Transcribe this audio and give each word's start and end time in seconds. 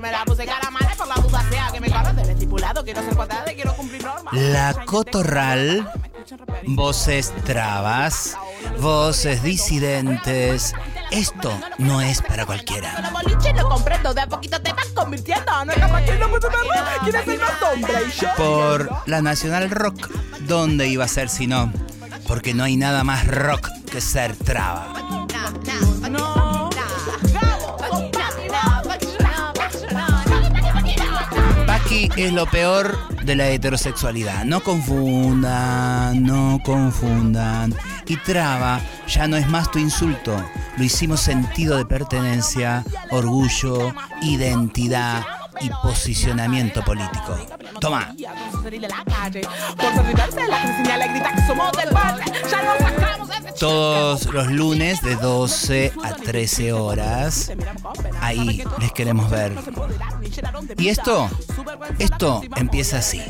Me 0.00 0.10
la 0.10 0.24
puse 0.24 0.46
cara 0.46 0.70
mala 0.70 0.94
por 0.96 1.06
la 1.06 1.14
duda 1.16 1.44
sea 1.50 1.68
que 1.70 1.80
me 1.80 1.90
corro 1.90 2.12
del 2.14 2.30
estipulado. 2.30 2.82
Quiero 2.82 3.02
ser 3.02 3.14
cuadrada 3.14 3.52
y 3.52 3.54
quiero 3.54 3.74
cumplir 3.74 4.02
normas. 4.02 4.32
La 4.32 4.72
cotorral, 4.86 5.92
voces 6.66 7.34
trabas, 7.44 8.34
voces 8.80 9.42
disidentes. 9.42 10.74
Esto 11.10 11.52
no 11.76 12.00
es 12.00 12.22
para 12.22 12.46
cualquiera. 12.46 12.98
Los 13.02 13.12
boliches 13.12 13.54
lo 13.54 13.68
comprendo, 13.68 14.14
de 14.14 14.22
a 14.22 14.26
poquito 14.26 14.62
te 14.62 14.72
vas 14.72 14.86
convirtiendo. 14.94 15.64
No 15.66 15.72
es 15.72 15.78
capaz 15.78 16.02
que 16.02 16.16
no 16.16 16.30
puede 16.30 16.48
verlo. 16.48 16.72
¿Quieres 17.02 17.24
ser 17.26 17.40
más 17.40 17.62
hombre? 17.62 17.94
Y 18.06 18.20
yo. 18.20 18.28
Por 18.36 18.90
la 19.06 19.20
Nacional 19.20 19.70
Rock, 19.70 20.08
¿dónde 20.40 20.88
iba 20.88 21.04
a 21.04 21.08
ser 21.08 21.28
si 21.28 21.46
no? 21.46 21.70
Porque 22.26 22.54
no 22.54 22.64
hay 22.64 22.76
nada 22.76 23.04
más 23.04 23.26
rock 23.26 23.68
que 23.90 24.00
ser 24.00 24.34
traba. 24.34 25.19
Es 32.16 32.32
lo 32.32 32.46
peor 32.46 32.96
de 33.24 33.36
la 33.36 33.48
heterosexualidad. 33.48 34.44
No 34.44 34.62
confundan, 34.62 36.22
no 36.22 36.58
confundan. 36.64 37.74
Y 38.06 38.16
traba 38.16 38.80
ya 39.06 39.28
no 39.28 39.36
es 39.36 39.46
más 39.48 39.70
tu 39.70 39.78
insulto. 39.78 40.42
Lo 40.78 40.84
hicimos 40.84 41.20
sentido 41.20 41.76
de 41.76 41.84
pertenencia, 41.84 42.84
orgullo, 43.10 43.92
identidad 44.22 45.26
y 45.60 45.68
posicionamiento 45.82 46.82
político. 46.82 47.36
Toma. 47.80 48.14
Todos 53.58 54.24
los 54.26 54.46
lunes 54.50 55.02
de 55.02 55.16
12 55.16 55.92
a 56.02 56.14
13 56.14 56.72
horas. 56.72 57.52
Ahí 58.20 58.62
les 58.78 58.92
queremos 58.92 59.30
ver. 59.30 59.52
Y 60.78 60.88
esto, 60.88 61.28
esto 61.98 62.42
empieza 62.56 62.98
así. 62.98 63.22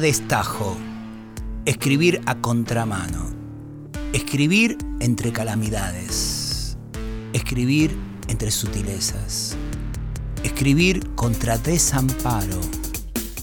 Destajo. 0.00 0.76
Escribir 1.64 2.20
a 2.26 2.36
contramano. 2.36 3.30
Escribir 4.12 4.78
entre 5.00 5.32
calamidades. 5.32 6.76
Escribir 7.32 7.96
entre 8.28 8.50
sutilezas. 8.50 9.56
Escribir 10.42 11.08
contra 11.14 11.58
desamparo. 11.58 12.60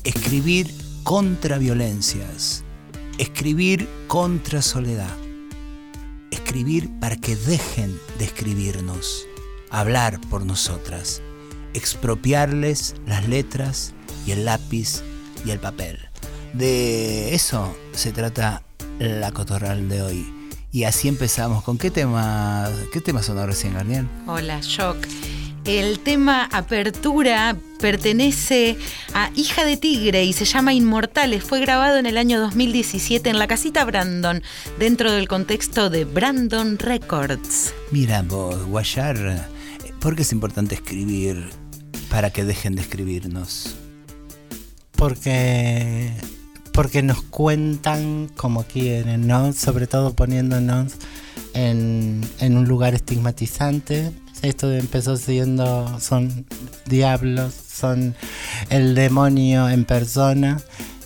Escribir 0.04 0.74
contra 1.04 1.58
violencias. 1.58 2.64
Escribir 3.18 3.88
contra 4.08 4.62
soledad. 4.62 5.16
Escribir 6.32 6.90
para 7.00 7.16
que 7.16 7.36
dejen 7.36 8.00
de 8.18 8.26
escribirnos. 8.26 9.28
Hablar 9.72 10.20
por 10.30 10.46
nosotras. 10.46 11.22
Expropiarles 11.74 12.96
las 13.06 13.28
letras 13.28 13.94
y 14.26 14.32
el 14.32 14.46
lápiz 14.46 15.02
y 15.46 15.52
el 15.52 15.60
papel. 15.60 16.00
De 16.58 17.36
eso 17.36 17.76
se 17.94 18.12
trata 18.12 18.64
la 19.00 19.32
cotorral 19.32 19.90
de 19.90 20.02
hoy. 20.02 20.26
Y 20.72 20.86
así 20.86 21.08
empezamos. 21.08 21.64
¿Con 21.64 21.78
qué 21.78 21.92
tema, 21.92 22.70
qué 22.94 23.02
tema 23.02 23.22
sonó 23.22 23.46
recién, 23.46 23.74
Garnier? 23.74 24.06
Hola, 24.28 24.60
Shock. 24.62 24.98
El 25.66 26.00
tema 26.00 26.48
Apertura 26.52 27.58
pertenece 27.80 28.78
a 29.14 29.32
Hija 29.36 29.66
de 29.66 29.78
Tigre 29.78 30.24
y 30.24 30.32
se 30.32 30.46
llama 30.46 30.74
Inmortales. 30.74 31.44
Fue 31.44 31.60
grabado 31.60 31.98
en 31.98 32.06
el 32.06 32.18
año 32.18 32.40
2017 32.40 33.30
en 33.30 33.40
la 33.40 33.48
casita 33.48 33.84
Brandon, 33.84 34.44
dentro 34.78 35.12
del 35.12 35.28
contexto 35.28 35.90
de 35.90 36.06
Brandon 36.06 36.78
Records. 36.78 37.74
Mira 37.92 38.22
vos, 38.22 38.64
Guayar, 38.66 39.50
¿por 40.00 40.16
qué 40.16 40.22
es 40.22 40.32
importante 40.32 40.76
escribir 40.76 41.50
para 42.10 42.30
que 42.30 42.46
dejen 42.46 42.76
de 42.76 42.84
escribirnos? 42.84 43.76
Porque, 44.92 46.14
porque 46.76 47.02
nos 47.02 47.22
cuentan 47.22 48.30
como 48.36 48.64
quieren, 48.64 49.28
¿no? 49.28 49.54
Sobre 49.54 49.88
todo 49.88 50.14
poniéndonos 50.14 50.92
en, 51.54 52.22
en 52.40 52.58
un 52.58 52.68
lugar 52.68 52.94
estigmatizante. 52.94 54.12
Esto 54.42 54.72
empezó 54.74 55.16
siendo, 55.16 56.00
son 56.02 56.46
diablos, 56.86 57.54
son 57.54 58.14
el 58.70 58.94
demonio 58.94 59.70
en 59.70 59.86
persona. 59.86 60.58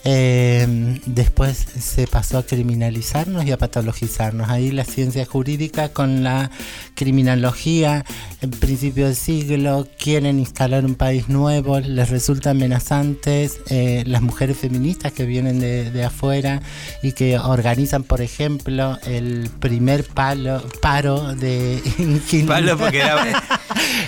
Eh, 0.05 0.99
después 1.05 1.57
se 1.57 2.07
pasó 2.07 2.37
a 2.39 2.43
criminalizarnos 2.45 3.45
y 3.45 3.51
a 3.51 3.57
patologizarnos. 3.57 4.49
Ahí 4.49 4.71
la 4.71 4.85
ciencia 4.85 5.25
jurídica 5.25 5.89
con 5.89 6.23
la 6.23 6.49
criminología 6.95 8.05
en 8.41 8.51
principio 8.51 9.05
del 9.07 9.15
siglo 9.15 9.87
quieren 9.97 10.39
instalar 10.39 10.85
un 10.85 10.95
país 10.95 11.27
nuevo, 11.27 11.79
les 11.79 12.09
resulta 12.09 12.51
amenazantes 12.51 13.59
eh, 13.69 14.03
las 14.07 14.21
mujeres 14.21 14.57
feministas 14.57 15.11
que 15.11 15.25
vienen 15.25 15.59
de, 15.59 15.91
de 15.91 16.03
afuera 16.05 16.61
y 17.03 17.11
que 17.11 17.37
organizan, 17.37 18.03
por 18.03 18.21
ejemplo, 18.21 18.97
el 19.05 19.49
primer 19.59 20.05
palo, 20.05 20.63
paro 20.81 21.35
de 21.35 21.81
Palo 22.47 22.77
porque 22.77 22.99
era 22.99 23.15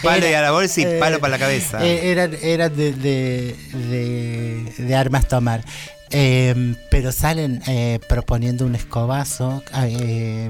palo 0.03 0.29
y 0.29 0.33
a 0.33 0.41
la 0.41 0.51
bolsa 0.51 0.79
y 0.81 0.83
eh, 0.85 0.97
palo 0.99 1.19
para 1.19 1.31
la 1.31 1.39
cabeza. 1.39 1.85
eh, 1.85 2.11
eran 2.11 2.31
eran 2.41 2.75
de, 2.75 2.93
de, 2.93 3.55
de- 3.73 4.73
de 4.77 4.95
armas 4.95 5.27
tomar. 5.27 5.63
Eh, 6.13 6.75
pero 6.89 7.11
salen 7.11 7.61
eh, 7.67 7.99
proponiendo 8.09 8.65
un 8.65 8.75
escobazo, 8.75 9.63
eh, 9.77 10.49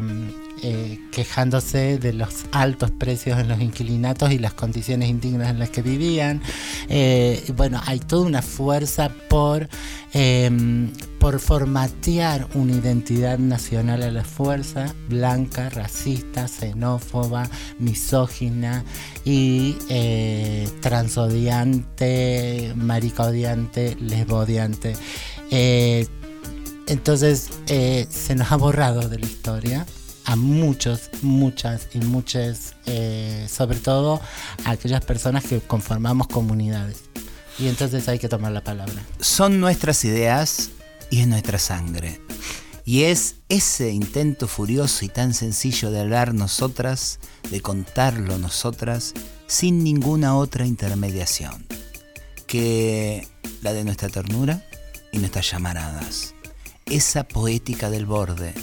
eh, 0.63 0.99
quejándose 1.11 1.97
de 1.97 2.13
los 2.13 2.45
altos 2.51 2.91
precios 2.91 3.39
en 3.39 3.47
los 3.47 3.59
inquilinatos 3.59 4.31
y 4.31 4.37
las 4.37 4.53
condiciones 4.53 5.09
indignas 5.09 5.49
en 5.49 5.57
las 5.57 5.71
que 5.71 5.81
vivían. 5.81 6.39
Eh, 6.87 7.43
bueno, 7.55 7.81
hay 7.85 7.99
toda 7.99 8.27
una 8.27 8.43
fuerza 8.43 9.11
por, 9.27 9.67
eh, 10.13 10.51
por 11.19 11.39
formatear 11.39 12.47
una 12.53 12.73
identidad 12.73 13.39
nacional 13.39 14.03
a 14.03 14.11
la 14.11 14.23
fuerza, 14.23 14.93
blanca, 15.09 15.69
racista, 15.71 16.47
xenófoba, 16.47 17.49
misógina 17.79 18.83
y 19.25 19.77
transodiante, 20.81 22.73
maricodiante, 22.75 23.95
lesbodiante. 23.99 24.93
Eh, 25.51 26.07
entonces 26.87 27.49
eh, 27.67 28.07
se 28.09 28.35
nos 28.35 28.51
ha 28.51 28.55
borrado 28.55 29.07
de 29.07 29.19
la 29.19 29.25
historia 29.25 29.85
a 30.25 30.35
muchos, 30.35 31.09
muchas 31.21 31.87
y 31.93 31.99
muchas, 31.99 32.75
eh, 32.85 33.47
sobre 33.49 33.79
todo 33.79 34.21
a 34.65 34.71
aquellas 34.71 35.03
personas 35.03 35.43
que 35.43 35.59
conformamos 35.59 36.27
comunidades. 36.27 37.03
Y 37.59 37.67
entonces 37.67 38.07
hay 38.07 38.17
que 38.17 38.29
tomar 38.29 38.51
la 38.51 38.63
palabra. 38.63 39.05
Son 39.19 39.59
nuestras 39.59 40.03
ideas 40.05 40.69
y 41.09 41.21
es 41.21 41.27
nuestra 41.27 41.59
sangre. 41.59 42.21
Y 42.85 43.03
es 43.03 43.35
ese 43.49 43.91
intento 43.91 44.47
furioso 44.47 45.05
y 45.05 45.09
tan 45.09 45.33
sencillo 45.33 45.91
de 45.91 45.99
hablar 45.99 46.33
nosotras, 46.33 47.19
de 47.51 47.61
contarlo 47.61 48.37
nosotras, 48.37 49.13
sin 49.47 49.83
ninguna 49.83 50.35
otra 50.35 50.65
intermediación, 50.65 51.67
que 52.47 53.27
la 53.61 53.73
de 53.73 53.83
nuestra 53.83 54.09
ternura 54.09 54.65
y 55.11 55.19
nuestras 55.19 55.51
llamaradas. 55.51 56.33
Esa 56.85 57.23
poética 57.23 57.89
del 57.89 58.05
borde, 58.05 58.53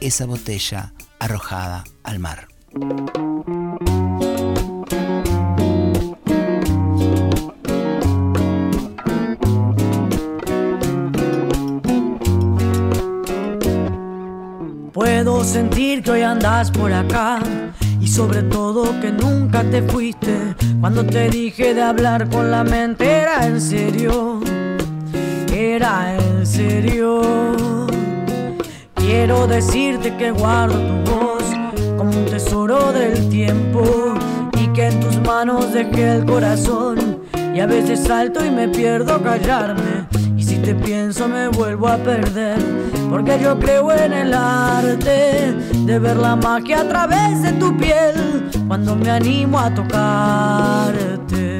esa 0.00 0.26
botella 0.26 0.92
arrojada 1.18 1.84
al 2.02 2.18
mar. 2.18 2.48
Puedo 14.92 15.44
sentir 15.44 16.02
que 16.02 16.10
hoy 16.10 16.22
andas 16.22 16.70
por 16.70 16.92
acá 16.92 17.40
y 18.00 18.08
sobre 18.08 18.42
todo 18.42 19.00
que 19.00 19.10
nunca 19.10 19.62
te 19.62 19.82
fuiste. 19.82 20.54
Cuando 20.80 21.04
te 21.04 21.30
dije 21.30 21.74
de 21.74 21.82
hablar 21.82 22.28
con 22.28 22.50
la 22.50 22.64
mente 22.64 23.08
era 23.08 23.46
en 23.46 23.60
serio, 23.60 24.40
en 25.82 26.46
serio. 26.46 27.20
Quiero 28.94 29.48
decirte 29.48 30.16
que 30.16 30.30
guardo 30.30 30.78
tu 30.78 31.10
voz 31.10 31.42
como 31.96 32.10
un 32.10 32.24
tesoro 32.26 32.92
del 32.92 33.28
tiempo 33.28 33.82
y 34.60 34.68
que 34.68 34.86
en 34.86 35.00
tus 35.00 35.20
manos 35.22 35.72
dejé 35.72 36.18
el 36.18 36.24
corazón 36.24 37.18
y 37.52 37.58
a 37.58 37.66
veces 37.66 38.04
salto 38.04 38.44
y 38.44 38.50
me 38.50 38.68
pierdo 38.68 39.20
callarme 39.22 40.06
y 40.36 40.44
si 40.44 40.56
te 40.58 40.74
pienso 40.74 41.26
me 41.28 41.48
vuelvo 41.48 41.88
a 41.88 41.96
perder 41.96 42.58
porque 43.10 43.40
yo 43.42 43.58
creo 43.58 43.92
en 43.92 44.12
el 44.12 44.34
arte 44.34 45.52
de 45.84 45.98
ver 45.98 46.16
la 46.16 46.36
magia 46.36 46.82
a 46.82 46.88
través 46.88 47.42
de 47.42 47.52
tu 47.54 47.76
piel 47.76 48.48
cuando 48.68 48.94
me 48.94 49.10
animo 49.10 49.58
a 49.58 49.74
tocarte. 49.74 51.51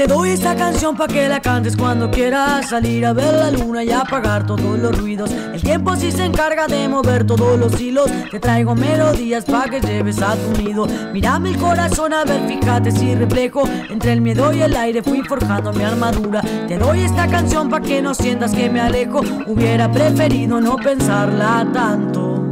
Te 0.00 0.06
doy 0.06 0.30
esta 0.30 0.56
canción 0.56 0.96
pa' 0.96 1.06
que 1.08 1.28
la 1.28 1.40
cantes 1.40 1.76
cuando 1.76 2.10
quieras 2.10 2.70
salir 2.70 3.04
a 3.04 3.12
ver 3.12 3.34
la 3.34 3.50
luna 3.50 3.84
y 3.84 3.90
apagar 3.90 4.46
todos 4.46 4.78
los 4.78 4.98
ruidos. 4.98 5.30
El 5.30 5.60
tiempo 5.60 5.94
sí 5.94 6.10
se 6.10 6.24
encarga 6.24 6.66
de 6.66 6.88
mover 6.88 7.26
todos 7.26 7.58
los 7.58 7.78
hilos. 7.78 8.10
Te 8.30 8.40
traigo 8.40 8.74
melodías 8.74 9.44
pa' 9.44 9.68
que 9.68 9.78
lleves 9.78 10.22
a 10.22 10.36
tu 10.36 10.62
nido. 10.62 10.86
Mírame 11.12 11.50
el 11.50 11.58
corazón 11.58 12.14
a 12.14 12.24
ver, 12.24 12.40
fíjate 12.48 12.92
si 12.92 13.14
reflejo. 13.14 13.64
Entre 13.90 14.14
el 14.14 14.22
miedo 14.22 14.50
y 14.54 14.62
el 14.62 14.74
aire 14.74 15.02
fui 15.02 15.20
forjando 15.20 15.70
mi 15.70 15.84
armadura. 15.84 16.40
Te 16.66 16.78
doy 16.78 17.00
esta 17.00 17.28
canción 17.28 17.68
pa' 17.68 17.82
que 17.82 18.00
no 18.00 18.14
sientas 18.14 18.54
que 18.54 18.70
me 18.70 18.80
alejo. 18.80 19.20
Hubiera 19.46 19.92
preferido 19.92 20.62
no 20.62 20.76
pensarla 20.76 21.68
tanto. 21.74 22.50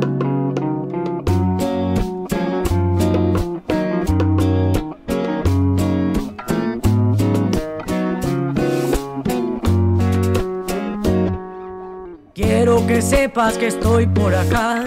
Que 12.89 13.03
sepas 13.03 13.59
que 13.59 13.67
estoy 13.67 14.07
por 14.07 14.35
acá 14.35 14.83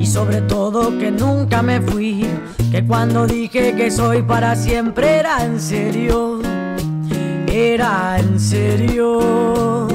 y 0.00 0.04
sobre 0.04 0.40
todo 0.42 0.98
que 0.98 1.12
nunca 1.12 1.62
me 1.62 1.80
fui, 1.80 2.26
que 2.72 2.84
cuando 2.84 3.24
dije 3.24 3.76
que 3.76 3.88
soy 3.88 4.22
para 4.22 4.56
siempre 4.56 5.20
era 5.20 5.44
en 5.44 5.60
serio, 5.60 6.40
era 7.46 8.18
en 8.18 8.40
serio. 8.40 9.86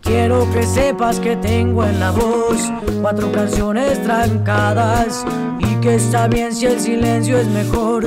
Quiero 0.00 0.50
que 0.50 0.62
sepas 0.62 1.20
que 1.20 1.36
tengo 1.36 1.84
en 1.84 2.00
la 2.00 2.10
voz 2.10 2.72
cuatro 3.02 3.30
canciones 3.32 4.02
trancadas 4.02 5.26
y 5.58 5.74
que 5.82 5.96
está 5.96 6.26
bien 6.26 6.54
si 6.54 6.64
el 6.64 6.80
silencio 6.80 7.36
es 7.36 7.48
mejor, 7.48 8.06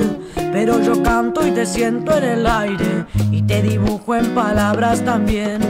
pero 0.52 0.80
yo 0.80 1.00
canto 1.04 1.46
y 1.46 1.52
te 1.52 1.64
siento 1.64 2.16
en 2.16 2.24
el 2.24 2.46
aire 2.48 3.06
y 3.30 3.42
te 3.42 3.62
dibujo 3.62 4.16
en 4.16 4.34
palabras 4.34 5.04
también, 5.04 5.60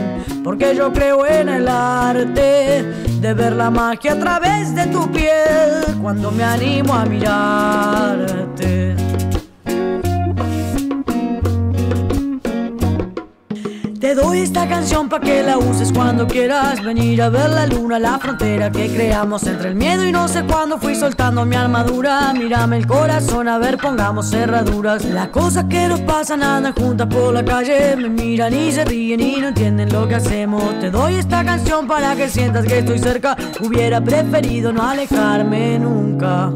porque 0.43 0.75
yo 0.75 0.91
creo 0.91 1.25
en 1.25 1.49
el 1.49 1.67
arte 1.67 2.83
de 3.19 3.33
ver 3.33 3.53
la 3.53 3.69
magia 3.69 4.13
a 4.13 4.19
través 4.19 4.73
de 4.75 4.87
tu 4.87 5.11
piel 5.11 5.97
cuando 6.01 6.31
me 6.31 6.43
animo 6.43 6.93
a 6.93 7.05
mirarte. 7.05 8.95
Te 14.11 14.15
doy 14.15 14.39
esta 14.39 14.67
canción 14.67 15.07
pa' 15.07 15.21
que 15.21 15.41
la 15.41 15.57
uses 15.57 15.89
cuando 15.93 16.27
quieras 16.27 16.83
venir 16.83 17.21
a 17.21 17.29
ver 17.29 17.49
la 17.49 17.65
luna, 17.65 17.97
la 17.97 18.19
frontera 18.19 18.69
que 18.69 18.93
creamos 18.93 19.47
entre 19.47 19.69
el 19.69 19.75
miedo 19.75 20.05
y 20.05 20.11
no 20.11 20.27
sé 20.27 20.43
cuándo 20.43 20.77
fui 20.77 20.95
soltando 20.95 21.45
mi 21.45 21.55
armadura. 21.55 22.33
Mírame 22.33 22.75
el 22.75 22.87
corazón, 22.87 23.47
a 23.47 23.57
ver, 23.57 23.77
pongamos 23.77 24.29
cerraduras. 24.29 25.05
La 25.05 25.31
cosa 25.31 25.65
que 25.69 25.87
nos 25.87 26.01
pasan 26.01 26.43
andan 26.43 26.73
juntas 26.73 27.07
por 27.07 27.33
la 27.33 27.45
calle, 27.45 27.95
me 27.95 28.09
miran 28.09 28.53
y 28.53 28.73
se 28.73 28.83
ríen 28.83 29.21
y 29.21 29.37
no 29.37 29.47
entienden 29.47 29.87
lo 29.93 30.05
que 30.09 30.15
hacemos. 30.15 30.77
Te 30.81 30.91
doy 30.91 31.15
esta 31.15 31.45
canción 31.45 31.87
para 31.87 32.13
que 32.13 32.27
sientas 32.27 32.65
que 32.65 32.79
estoy 32.79 32.99
cerca. 32.99 33.37
Hubiera 33.61 34.01
preferido 34.01 34.73
no 34.73 34.83
alejarme 34.89 35.79
nunca. 35.79 36.51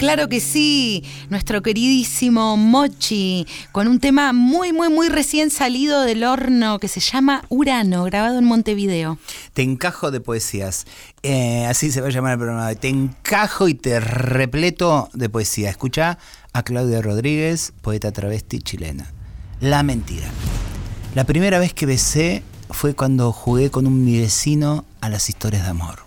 Claro 0.00 0.30
que 0.30 0.40
sí, 0.40 1.04
nuestro 1.28 1.60
queridísimo 1.60 2.56
Mochi, 2.56 3.46
con 3.70 3.86
un 3.86 4.00
tema 4.00 4.32
muy, 4.32 4.72
muy, 4.72 4.88
muy 4.88 5.10
recién 5.10 5.50
salido 5.50 6.00
del 6.00 6.24
horno 6.24 6.78
que 6.78 6.88
se 6.88 7.00
llama 7.00 7.44
Urano, 7.50 8.04
grabado 8.04 8.38
en 8.38 8.46
Montevideo. 8.46 9.18
Te 9.52 9.60
encajo 9.60 10.10
de 10.10 10.22
poesías. 10.22 10.86
Eh, 11.22 11.66
así 11.66 11.92
se 11.92 12.00
va 12.00 12.06
a 12.06 12.10
llamar 12.10 12.32
el 12.32 12.38
programa. 12.38 12.74
Te 12.76 12.88
encajo 12.88 13.68
y 13.68 13.74
te 13.74 14.00
repleto 14.00 15.10
de 15.12 15.28
poesía. 15.28 15.68
Escucha 15.68 16.16
a 16.54 16.62
Claudia 16.62 17.02
Rodríguez, 17.02 17.74
poeta 17.82 18.10
travesti 18.10 18.60
chilena. 18.60 19.12
La 19.60 19.82
mentira. 19.82 20.30
La 21.14 21.24
primera 21.24 21.58
vez 21.58 21.74
que 21.74 21.84
besé 21.84 22.42
fue 22.70 22.94
cuando 22.94 23.32
jugué 23.32 23.70
con 23.70 23.86
un 23.86 24.02
mi 24.02 24.18
vecino 24.18 24.86
a 25.02 25.10
las 25.10 25.28
historias 25.28 25.64
de 25.64 25.68
amor. 25.68 25.98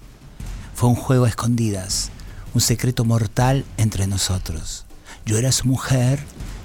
Fue 0.73 0.89
un 0.89 0.95
juego 0.95 1.25
a 1.25 1.29
escondidas, 1.29 2.09
un 2.53 2.61
secreto 2.61 3.05
mortal 3.05 3.65
entre 3.77 4.07
nosotros. 4.07 4.85
Yo 5.25 5.37
era 5.37 5.51
su 5.51 5.67
mujer 5.67 6.19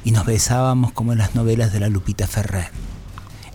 y 0.04 0.10
nos 0.10 0.26
besábamos 0.26 0.92
como 0.92 1.12
en 1.12 1.18
las 1.18 1.34
novelas 1.34 1.72
de 1.72 1.80
la 1.80 1.88
Lupita 1.88 2.26
Ferrer. 2.26 2.70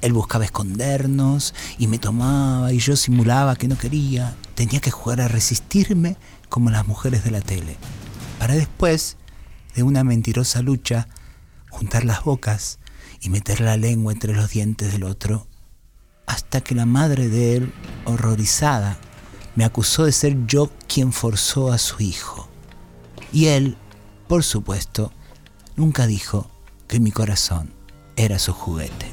Él 0.02 0.14
buscaba 0.14 0.44
escondernos 0.44 1.54
y 1.78 1.88
me 1.88 2.00
tomaba 2.00 2.74
y 2.74 2.80
yo 2.80 2.96
simulaba 2.96 3.56
que 3.56 3.68
no 3.68 3.78
quería. 3.78 4.36
Tenía 4.56 4.82
que 4.82 4.92
jugar 4.92 5.22
a 5.22 5.28
resistirme 5.28 6.18
como 6.50 6.70
las 6.70 6.88
mujeres 6.88 7.24
de 7.24 7.32
la 7.32 7.42
tele. 7.42 7.78
Para 8.40 8.56
después, 8.56 9.18
de 9.76 9.84
una 9.84 10.04
mentirosa 10.04 10.62
lucha, 10.62 11.08
juntar 11.70 12.04
las 12.04 12.24
bocas 12.24 12.80
y 13.22 13.30
meter 13.30 13.62
la 13.62 13.78
lengua 13.78 14.12
entre 14.12 14.34
los 14.34 14.50
dientes 14.50 14.92
del 14.92 15.04
otro, 15.04 15.48
hasta 16.28 16.62
que 16.62 16.76
la 16.76 16.86
madre 16.86 17.30
de 17.30 17.56
él, 17.56 17.74
horrorizada, 18.06 18.98
me 19.56 19.66
acusó 19.66 20.06
de 20.06 20.12
ser 20.12 20.46
yo 20.48 20.70
quien 20.88 21.14
forzó 21.14 21.72
a 21.72 21.78
su 21.78 22.02
hijo. 22.02 22.48
Y 23.32 23.48
él, 23.48 23.78
por 24.28 24.44
supuesto, 24.44 25.12
nunca 25.76 26.08
dijo 26.08 26.50
que 26.88 27.00
mi 27.00 27.12
corazón 27.12 27.74
era 28.16 28.40
su 28.40 28.54
juguete. 28.54 29.12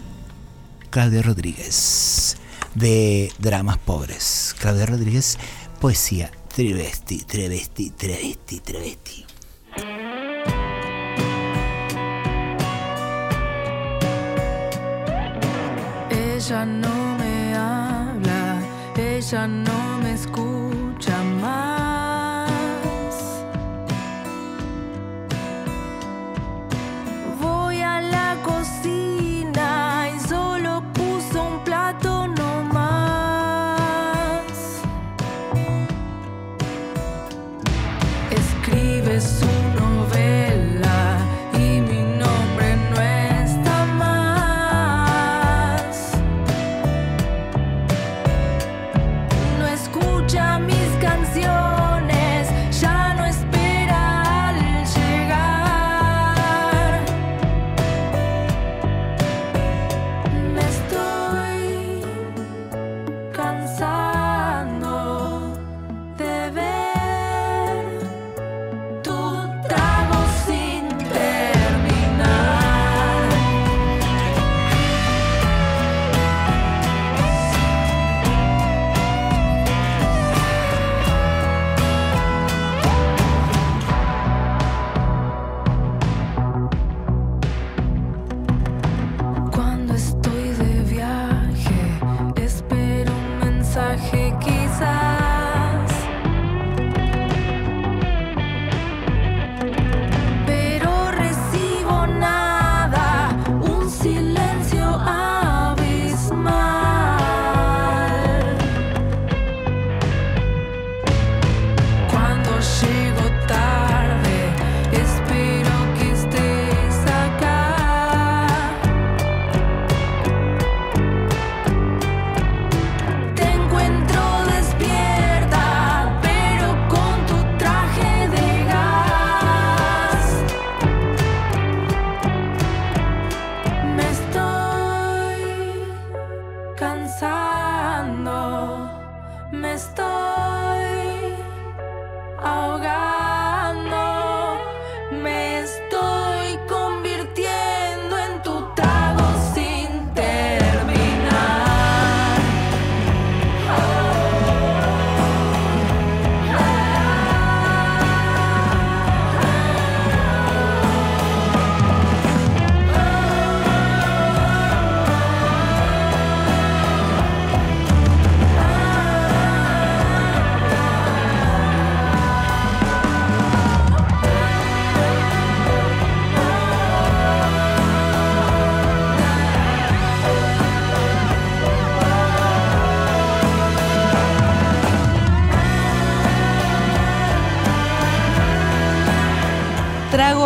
Claudia 0.90 1.22
Rodríguez, 1.22 2.36
de 2.74 3.32
Dramas 3.38 3.78
Pobres. 3.78 4.54
Claudia 4.58 4.86
Rodríguez, 4.86 5.38
poesía, 5.80 6.30
travesti, 6.54 7.18
travesti, 7.18 7.90
travesti, 7.90 8.60
travesti. 8.60 9.26
Ella 16.10 16.64
no 16.64 17.16
me 17.18 17.54
habla, 17.54 18.62
ella 18.96 19.46
no 19.46 19.89
me 20.26 20.49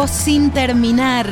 Sin 0.07 0.51
terminar 0.51 1.27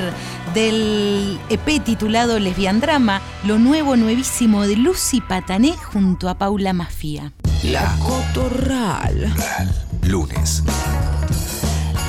del 0.55 1.38
EP 1.50 1.83
titulado 1.85 2.38
Lesbian 2.38 2.81
Drama, 2.81 3.21
lo 3.45 3.59
nuevo, 3.59 3.97
nuevísimo 3.97 4.67
de 4.67 4.76
Lucy 4.76 5.21
Patané 5.21 5.73
junto 5.93 6.29
a 6.29 6.38
Paula 6.38 6.73
Mafia. 6.73 7.33
La 7.64 7.95
Cotorral. 7.99 9.35
lunes 10.05 10.62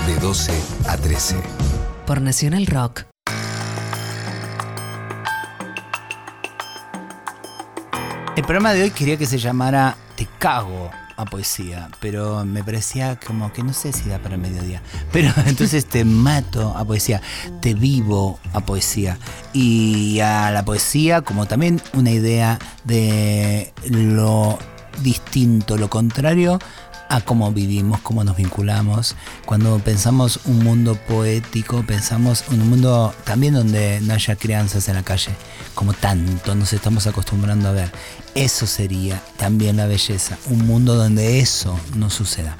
de 0.07 0.15
12 0.19 0.53
a 0.87 0.97
13. 0.97 1.35
Por 2.05 2.21
Nacional 2.21 2.65
Rock. 2.67 3.05
El 8.35 8.43
programa 8.43 8.73
de 8.73 8.83
hoy 8.83 8.91
quería 8.91 9.17
que 9.17 9.25
se 9.25 9.37
llamara 9.37 9.97
Te 10.15 10.27
cago 10.39 10.91
a 11.17 11.25
poesía, 11.25 11.89
pero 11.99 12.45
me 12.45 12.63
parecía 12.63 13.19
como 13.19 13.51
que 13.53 13.63
no 13.63 13.73
sé 13.73 13.93
si 13.93 14.09
da 14.09 14.19
para 14.19 14.35
el 14.35 14.41
mediodía. 14.41 14.81
Pero 15.11 15.31
entonces 15.45 15.85
te 15.85 16.05
mato 16.05 16.75
a 16.75 16.85
poesía, 16.85 17.21
te 17.61 17.73
vivo 17.73 18.39
a 18.53 18.61
poesía. 18.61 19.17
Y 19.53 20.19
a 20.19 20.51
la 20.51 20.65
poesía 20.65 21.21
como 21.21 21.45
también 21.45 21.81
una 21.93 22.11
idea 22.11 22.59
de 22.83 23.73
lo 23.85 24.57
distinto, 25.01 25.77
lo 25.77 25.89
contrario 25.89 26.59
a 27.09 27.21
cómo 27.21 27.51
vivimos, 27.51 27.99
cómo 28.01 28.23
nos 28.23 28.37
vinculamos. 28.37 29.15
Cuando 29.45 29.77
pensamos 29.79 30.39
un 30.45 30.63
mundo 30.63 30.95
poético, 30.95 31.83
pensamos 31.85 32.43
en 32.51 32.61
un 32.61 32.69
mundo 32.69 33.13
también 33.23 33.53
donde 33.53 33.99
no 34.01 34.13
haya 34.13 34.35
crianzas 34.35 34.87
en 34.89 34.95
la 34.95 35.03
calle, 35.03 35.31
como 35.73 35.93
tanto 35.93 36.55
nos 36.55 36.73
estamos 36.73 37.07
acostumbrando 37.07 37.69
a 37.69 37.71
ver. 37.71 37.91
Eso 38.35 38.67
sería 38.67 39.21
también 39.37 39.77
la 39.77 39.85
belleza, 39.87 40.37
un 40.49 40.65
mundo 40.65 40.95
donde 40.95 41.39
eso 41.39 41.79
no 41.95 42.09
suceda. 42.09 42.57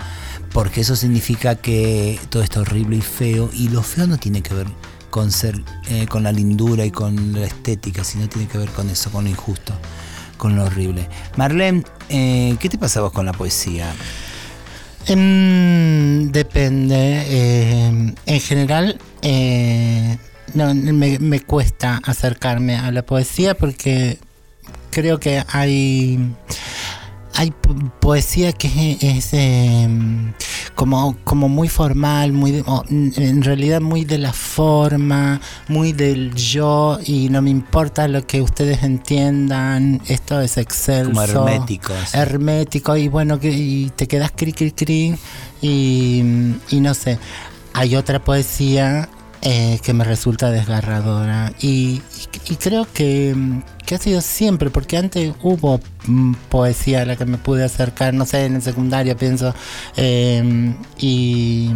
Porque 0.51 0.82
eso 0.82 0.96
significa 0.96 1.55
que 1.55 2.20
todo 2.29 2.43
está 2.43 2.62
horrible 2.62 2.98
y 2.98 3.01
feo, 3.01 3.50
y 3.53 3.70
lo 3.70 3.82
feo 3.82 4.05
no 4.08 4.17
tiene 4.17 4.43
que 4.43 4.53
ver 4.53 4.67
con 5.10 5.32
ser, 5.32 5.63
eh, 5.89 6.05
con 6.08 6.24
la 6.24 6.32
lindura 6.32 6.86
y 6.86 6.91
con 6.91 7.34
la 7.34 7.46
estética, 7.46 8.03
sino 8.03 8.27
tiene 8.29 8.48
que 8.48 8.58
ver 8.58 8.70
con 8.70 8.89
eso, 8.89 9.12
con 9.12 9.24
lo 9.24 9.29
injusto, 9.29 9.74
con 10.38 10.55
lo 10.55 10.63
horrible. 10.65 11.08
Marlene, 11.38 11.84
eh, 12.10 12.55
¿qué 12.60 12.70
te 12.70 12.77
pasa 12.77 13.01
vos 13.01 13.12
con 13.12 13.25
la 13.25 13.32
poesía? 13.32 13.93
Em, 15.08 16.32
depende. 16.32 16.96
eh, 17.27 18.13
en 18.25 18.39
general, 18.41 19.00
no, 20.53 20.74
me, 20.74 21.19
me 21.19 21.39
cuesta 21.41 22.00
acercarme 22.03 22.75
a 22.77 22.91
la 22.91 23.03
poesía 23.05 23.55
porque 23.55 24.17
creo 24.91 25.19
que 25.19 25.43
hay 25.51 26.19
hay 27.36 27.50
po- 27.50 27.74
poesía 28.00 28.53
que 28.53 28.98
es, 29.01 29.29
eh, 29.33 29.88
como, 30.75 31.17
como 31.24 31.50
muy 31.50 31.67
formal, 31.67 32.31
muy 32.31 32.63
en 32.91 33.41
realidad 33.41 33.81
muy 33.81 34.05
de 34.05 34.19
la 34.19 34.33
forma, 34.33 35.41
muy 35.67 35.93
del 35.93 36.36
yo 36.36 37.00
y 37.03 37.29
no 37.29 37.41
me 37.41 37.50
importa 37.50 38.07
lo 38.07 38.25
que 38.27 38.39
ustedes 38.41 38.83
entiendan, 38.83 40.00
esto 40.07 40.41
es 40.41 40.57
excelso. 40.57 41.10
Como 41.12 41.24
hermético, 41.24 41.93
sí. 42.05 42.15
Hermético 42.17 42.95
y 42.98 43.07
bueno, 43.07 43.39
que, 43.39 43.50
y 43.51 43.89
te 43.95 44.07
quedas 44.07 44.31
cri 44.36 44.53
cri 44.53 44.72
cri 44.72 45.15
y, 45.60 46.24
y 46.69 46.79
no 46.81 46.93
sé, 46.93 47.17
hay 47.74 47.95
otra 47.95 48.24
poesía 48.24 49.10
eh, 49.43 49.79
que 49.83 49.93
me 49.93 50.03
resulta 50.03 50.50
desgarradora 50.50 51.53
y, 51.62 52.01
creo 52.59 52.88
que, 52.93 53.35
que 53.85 53.95
ha 53.95 53.97
sido 53.97 54.21
siempre, 54.21 54.69
porque 54.69 54.97
antes 54.97 55.33
hubo 55.43 55.79
mm, 56.07 56.33
poesía 56.50 57.01
a 57.01 57.05
la 57.05 57.15
que 57.15 57.25
me 57.25 57.38
pude 57.38 57.63
acercar, 57.63 58.13
no 58.13 58.25
sé, 58.25 58.45
en 58.45 58.55
el 58.55 58.62
secundario 58.62 59.17
pienso, 59.17 59.53
eh, 59.97 60.73
y, 60.97 61.71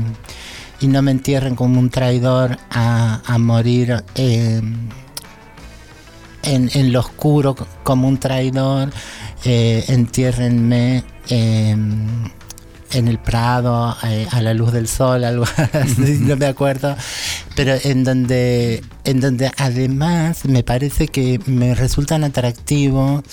no 0.82 1.02
me 1.02 1.12
entierren 1.12 1.56
como 1.56 1.80
un 1.80 1.90
traidor 1.90 2.58
a, 2.70 3.38
morir. 3.40 4.04
eh, 4.16 4.62
en, 6.44 6.70
en 6.74 6.94
lo 6.94 7.02
oscuro 7.02 7.56
como 7.84 8.08
un 8.08 8.18
traidor, 8.18 8.90
eh, 9.44 9.84
entiérrenme 9.88 11.04
eh, 11.30 11.76
en 12.92 13.08
el 13.08 13.20
Prado, 13.20 13.96
eh, 14.04 14.28
a 14.32 14.42
la 14.42 14.54
luz 14.54 14.72
del 14.72 14.88
sol, 14.88 15.24
algo 15.24 15.46
así, 15.74 16.20
no 16.20 16.36
me 16.36 16.46
acuerdo, 16.46 16.96
pero 17.56 17.76
en 17.84 18.04
donde, 18.04 18.84
en 19.04 19.20
donde 19.20 19.52
además 19.58 20.46
me 20.46 20.64
parece 20.64 21.08
que 21.08 21.40
me 21.46 21.76
resultan 21.76 22.24
atractivos 22.24 23.24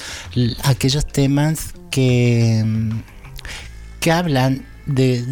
aquellos 0.64 1.06
temas 1.06 1.74
que, 1.90 2.62
mm, 2.64 3.00
que 4.00 4.12
hablan 4.12 4.66
de, 4.86 5.22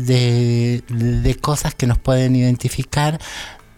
de 0.89 1.35
cosas 1.35 1.75
que 1.75 1.87
nos 1.87 1.99
pueden 1.99 2.37
identificar 2.37 3.21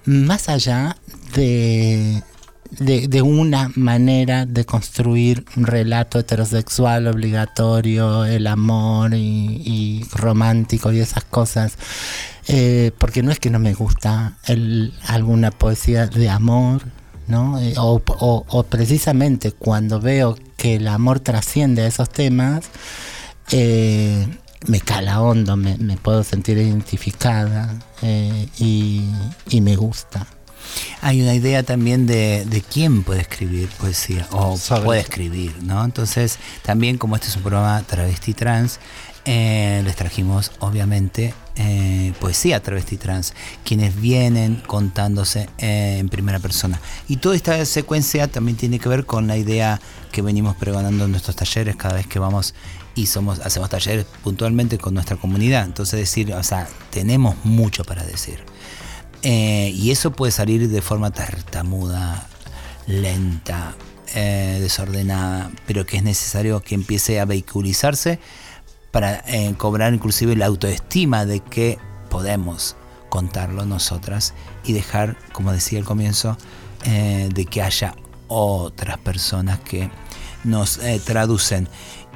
más 0.04 0.48
allá 0.48 0.96
de, 1.34 2.22
de, 2.70 3.08
de 3.08 3.22
una 3.22 3.70
manera 3.76 4.46
de 4.46 4.64
construir 4.64 5.44
un 5.56 5.66
relato 5.66 6.18
heterosexual 6.18 7.06
obligatorio, 7.06 8.24
el 8.24 8.46
amor 8.46 9.14
y, 9.14 10.04
romántico 10.12 10.92
y 10.92 11.00
esas 11.00 11.24
cosas. 11.24 11.74
Eh, 12.48 12.92
porque 12.98 13.22
no 13.22 13.30
es 13.30 13.38
que 13.40 13.50
no 13.50 13.58
me 13.58 13.72
gusta 13.74 14.36
el- 14.46 14.92
alguna 15.06 15.50
poesía 15.50 16.06
de 16.06 16.28
amor, 16.28 16.82
¿no? 17.26 17.58
Eh, 17.58 17.74
o, 17.78 18.02
o- 18.06 18.62
precisamente 18.64 19.52
cuando 19.52 20.00
veo 20.00 20.36
que 20.56 20.76
el 20.76 20.88
amor 20.88 21.20
trasciende 21.20 21.82
a 21.82 21.86
esos 21.86 22.10
temas, 22.10 22.66
eh, 23.50 24.26
me 24.66 24.80
cala 24.80 25.20
hondo, 25.22 25.56
me, 25.56 25.76
me 25.78 25.96
puedo 25.96 26.22
sentir 26.24 26.58
identificada 26.58 27.74
y, 28.58 29.04
y 29.48 29.60
me 29.60 29.76
gusta. 29.76 30.26
Hay 31.00 31.22
una 31.22 31.34
idea 31.34 31.62
también 31.62 32.06
de, 32.06 32.44
de 32.46 32.60
quién 32.62 33.02
puede 33.02 33.20
escribir 33.20 33.68
poesía 33.78 34.26
o 34.30 34.58
puede 34.84 35.00
escribir, 35.00 35.54
¿no? 35.62 35.84
Entonces, 35.84 36.38
también 36.62 36.98
como 36.98 37.16
este 37.16 37.28
es 37.28 37.36
un 37.36 37.42
programa 37.42 37.82
travesti 37.82 38.34
trans, 38.34 38.80
eh, 39.26 39.80
les 39.84 39.96
trajimos 39.96 40.52
obviamente 40.58 41.32
eh, 41.56 42.12
poesía 42.20 42.62
travesti 42.62 42.98
trans, 42.98 43.32
quienes 43.64 43.98
vienen 43.98 44.62
contándose 44.66 45.48
eh, 45.56 45.96
en 45.98 46.10
primera 46.10 46.40
persona. 46.40 46.78
Y 47.08 47.16
toda 47.16 47.34
esta 47.34 47.64
secuencia 47.64 48.28
también 48.28 48.58
tiene 48.58 48.78
que 48.78 48.88
ver 48.90 49.06
con 49.06 49.26
la 49.26 49.38
idea 49.38 49.80
que 50.12 50.20
venimos 50.20 50.56
pregonando 50.56 51.06
en 51.06 51.12
nuestros 51.12 51.36
talleres 51.36 51.74
cada 51.76 51.94
vez 51.94 52.06
que 52.06 52.18
vamos 52.18 52.54
y 52.94 53.06
somos 53.06 53.40
hacemos 53.40 53.70
talleres 53.70 54.04
puntualmente 54.22 54.76
con 54.76 54.92
nuestra 54.92 55.16
comunidad. 55.16 55.64
Entonces 55.64 56.00
decir, 56.00 56.34
o 56.34 56.42
sea, 56.42 56.68
tenemos 56.90 57.36
mucho 57.44 57.84
para 57.84 58.04
decir. 58.04 58.44
Eh, 59.26 59.72
y 59.74 59.90
eso 59.90 60.12
puede 60.12 60.32
salir 60.32 60.68
de 60.68 60.82
forma 60.82 61.10
tartamuda, 61.10 62.28
lenta, 62.86 63.74
eh, 64.14 64.58
desordenada, 64.60 65.50
pero 65.66 65.86
que 65.86 65.96
es 65.96 66.02
necesario 66.02 66.60
que 66.60 66.74
empiece 66.74 67.18
a 67.20 67.24
vehiculizarse 67.24 68.18
para 68.90 69.24
eh, 69.26 69.54
cobrar 69.56 69.94
inclusive 69.94 70.36
la 70.36 70.44
autoestima 70.46 71.24
de 71.24 71.40
que 71.40 71.78
podemos 72.10 72.76
contarlo 73.08 73.64
nosotras 73.64 74.34
y 74.62 74.74
dejar, 74.74 75.16
como 75.32 75.52
decía 75.52 75.78
al 75.78 75.84
comienzo, 75.86 76.36
de 76.84 77.46
que 77.46 77.62
haya 77.62 77.94
otras 78.28 78.98
personas 78.98 79.58
que 79.60 79.90
nos 80.42 80.78
traducen. 81.06 81.66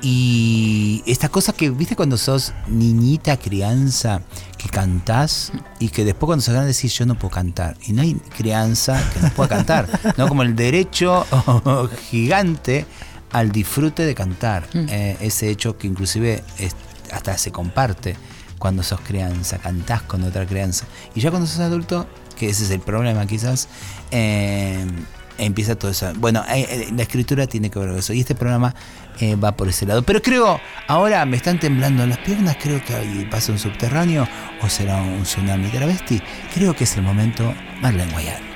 Y 0.02 1.02
esta 1.06 1.30
cosa 1.30 1.54
que, 1.54 1.70
viste, 1.70 1.96
cuando 1.96 2.18
sos 2.18 2.52
niñita, 2.66 3.38
crianza, 3.38 4.20
que 4.58 4.68
cantás 4.68 5.52
y 5.78 5.88
que 5.88 6.04
después 6.04 6.26
cuando 6.26 6.42
sos 6.42 6.52
grande 6.52 6.72
decís 6.74 6.92
yo 6.92 7.06
no 7.06 7.14
puedo 7.16 7.30
cantar. 7.32 7.76
Y 7.86 7.92
no 7.92 8.02
hay 8.02 8.14
crianza 8.36 9.00
que 9.14 9.20
no 9.20 9.30
pueda 9.30 9.48
cantar, 9.48 9.88
¿no? 10.16 10.28
Como 10.28 10.42
el 10.42 10.54
derecho 10.56 11.24
gigante 12.10 12.84
al 13.32 13.52
disfrute 13.52 14.04
de 14.04 14.14
cantar. 14.14 14.66
Eh, 14.74 15.16
ese 15.20 15.48
hecho 15.50 15.76
que 15.78 15.86
inclusive 15.86 16.42
es- 16.58 16.74
hasta 17.12 17.38
se 17.38 17.50
comparte 17.52 18.16
cuando 18.58 18.82
sos 18.82 19.00
crianza, 19.00 19.58
cantás 19.58 20.02
con 20.02 20.24
otra 20.24 20.44
crianza. 20.46 20.84
Y 21.14 21.20
ya 21.20 21.30
cuando 21.30 21.46
sos 21.46 21.60
adulto, 21.60 22.06
que 22.36 22.48
ese 22.50 22.64
es 22.64 22.70
el 22.70 22.80
problema 22.80 23.24
quizás, 23.26 23.68
eh, 24.10 24.84
empieza 25.38 25.76
todo 25.76 25.90
eso. 25.90 26.12
Bueno, 26.16 26.42
eh, 26.48 26.88
la 26.94 27.02
escritura 27.02 27.46
tiene 27.46 27.70
que 27.70 27.78
ver 27.78 27.88
con 27.90 27.98
eso. 27.98 28.12
Y 28.12 28.20
este 28.20 28.34
programa 28.34 28.74
eh, 29.20 29.36
va 29.36 29.52
por 29.52 29.68
ese 29.68 29.86
lado. 29.86 30.02
Pero 30.02 30.22
creo, 30.22 30.60
ahora 30.86 31.24
me 31.24 31.36
están 31.36 31.58
temblando 31.58 32.06
las 32.06 32.18
piernas, 32.18 32.56
creo 32.60 32.82
que 32.84 32.94
ahí 32.94 33.26
pasa 33.30 33.52
un 33.52 33.58
subterráneo 33.58 34.28
o 34.62 34.68
será 34.68 34.96
un 34.96 35.22
tsunami 35.22 35.68
travesti. 35.68 36.22
Creo 36.54 36.74
que 36.74 36.84
es 36.84 36.96
el 36.96 37.02
momento, 37.02 37.54
Marlene 37.80 38.12
Guayar. 38.12 38.47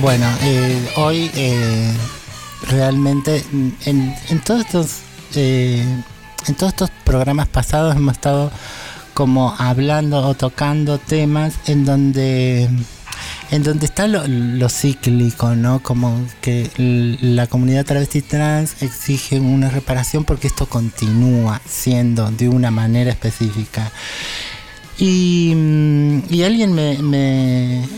Bueno, 0.00 0.26
eh, 0.40 0.92
hoy 0.96 1.30
eh, 1.34 1.92
realmente 2.70 3.44
en, 3.84 4.16
en 4.30 4.40
todos 4.40 4.62
estos 4.64 5.00
eh, 5.34 5.84
en 6.46 6.54
todos 6.54 6.72
estos 6.72 6.90
programas 7.04 7.48
pasados 7.48 7.94
hemos 7.96 8.14
estado 8.14 8.50
como 9.12 9.54
hablando 9.58 10.26
o 10.26 10.34
tocando 10.34 10.96
temas 10.96 11.54
en 11.66 11.84
donde 11.84 12.70
en 13.50 13.62
donde 13.62 13.84
está 13.84 14.06
lo, 14.06 14.26
lo 14.26 14.70
cíclico, 14.70 15.54
¿no? 15.54 15.82
Como 15.82 16.18
que 16.40 16.70
la 16.78 17.46
comunidad 17.46 17.84
travesti 17.84 18.22
trans 18.22 18.82
exige 18.82 19.38
una 19.38 19.68
reparación 19.68 20.24
porque 20.24 20.46
esto 20.46 20.64
continúa 20.64 21.60
siendo 21.68 22.30
de 22.30 22.48
una 22.48 22.70
manera 22.70 23.10
específica. 23.10 23.92
Y, 25.02 25.54
mm, 25.56 26.22
y 26.28 26.42
alguien 26.42 26.74
me, 26.74 26.98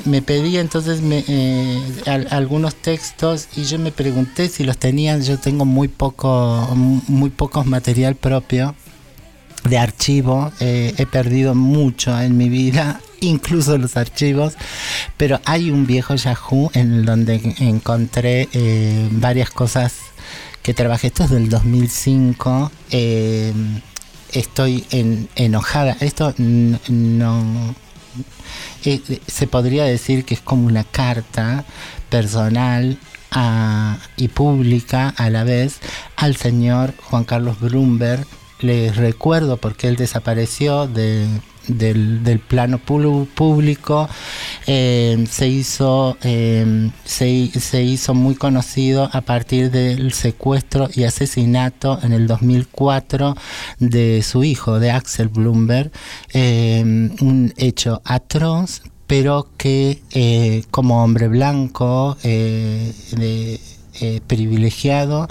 me, 0.04 0.22
pedía 0.22 0.60
entonces 0.60 1.00
me, 1.02 1.24
eh, 1.26 1.80
al- 2.06 2.28
algunos 2.30 2.76
textos 2.76 3.48
y 3.56 3.64
yo 3.64 3.78
me 3.80 3.90
pregunté 3.90 4.48
si 4.48 4.62
los 4.62 4.78
tenían. 4.78 5.20
Yo 5.22 5.36
tengo 5.38 5.64
muy 5.64 5.88
poco, 5.88 6.68
muy 7.08 7.30
pocos 7.30 7.66
material 7.66 8.14
propio 8.14 8.76
de 9.68 9.78
archivo. 9.78 10.52
eh, 10.60 10.94
he 10.96 11.06
perdido 11.06 11.54
mucho 11.56 12.18
en 12.20 12.36
mi 12.36 12.48
vida, 12.48 13.00
incluso 13.20 13.76
los 13.78 13.96
archivos. 13.96 14.54
Pero 15.16 15.40
hay 15.44 15.70
un 15.72 15.86
viejo 15.88 16.14
Yahoo 16.14 16.70
en 16.74 17.04
donde 17.04 17.40
encontré 17.58 18.48
eh, 18.52 19.08
varias 19.10 19.50
cosas 19.50 19.94
que 20.62 20.72
trabajé. 20.72 21.08
Esto 21.08 21.24
es 21.24 21.30
del 21.30 21.48
2005. 21.48 22.70
eh, 22.92 23.52
estoy 24.32 24.84
en- 24.90 25.28
enojada. 25.36 25.96
Esto 26.00 26.34
no. 26.38 27.74
eh, 28.84 29.00
se 29.26 29.46
podría 29.46 29.84
decir 29.84 30.24
que 30.24 30.34
es 30.34 30.40
como 30.40 30.66
una 30.66 30.84
carta 30.84 31.64
personal 32.10 32.98
a- 33.30 33.96
y 34.16 34.28
pública 34.28 35.14
a 35.16 35.30
la 35.30 35.44
vez 35.44 35.78
al 36.16 36.36
señor 36.36 36.92
Juan 37.04 37.24
Carlos 37.24 37.58
Brumberg. 37.60 38.26
Les 38.60 38.96
recuerdo 38.96 39.56
porque 39.56 39.88
él 39.88 39.96
desapareció 39.96 40.86
de- 40.86 41.26
del, 41.68 42.22
del 42.22 42.38
plano 42.38 42.78
público, 42.78 44.08
eh, 44.66 45.24
se, 45.30 45.48
hizo, 45.48 46.16
eh, 46.22 46.90
se, 47.04 47.50
se 47.58 47.82
hizo 47.82 48.14
muy 48.14 48.34
conocido 48.34 49.08
a 49.12 49.20
partir 49.20 49.70
del 49.70 50.12
secuestro 50.12 50.88
y 50.94 51.04
asesinato 51.04 51.98
en 52.02 52.12
el 52.12 52.26
2004 52.26 53.36
de 53.78 54.22
su 54.22 54.44
hijo, 54.44 54.78
de 54.78 54.90
Axel 54.90 55.28
Bloomberg, 55.28 55.90
eh, 56.32 56.82
un 56.82 57.52
hecho 57.56 58.02
atroz, 58.04 58.82
pero 59.06 59.48
que 59.58 60.64
como 60.70 61.04
hombre 61.04 61.28
blanco, 61.28 62.16
privilegiado, 64.26 65.28